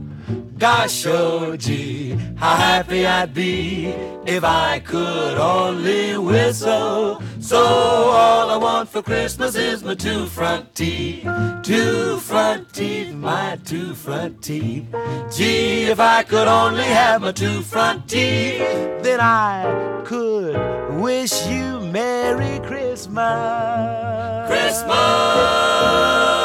Gosh, 0.57 1.05
oh 1.07 1.57
gee, 1.57 2.11
how 2.37 2.55
happy 2.55 3.05
I'd 3.05 3.35
be 3.35 3.87
if 4.25 4.45
I 4.45 4.79
could 4.79 5.37
only 5.37 6.17
whistle. 6.17 7.21
So 7.45 7.59
all 7.59 8.49
I 8.49 8.57
want 8.57 8.89
for 8.89 9.03
Christmas 9.03 9.55
is 9.55 9.85
my 9.85 9.95
two 9.95 10.25
front 10.25 10.75
teeth, 10.75 11.29
two 11.63 12.17
front 12.17 12.73
teeth, 12.73 13.13
my 13.13 13.59
two 13.67 13.95
front 13.95 14.41
teeth. 14.41 14.87
Gee, 15.31 15.83
if 15.83 16.01
I 16.01 16.23
could 16.23 16.49
only 16.49 16.85
have 16.85 17.21
my 17.21 17.33
two 17.33 17.61
front 17.61 18.09
teeth, 18.09 18.63
then 19.03 19.21
I 19.21 20.01
could 20.07 20.57
wish 21.03 21.47
you 21.47 21.81
Merry 21.81 22.67
Christmas. 22.67 24.49
Christmas! 24.49 26.44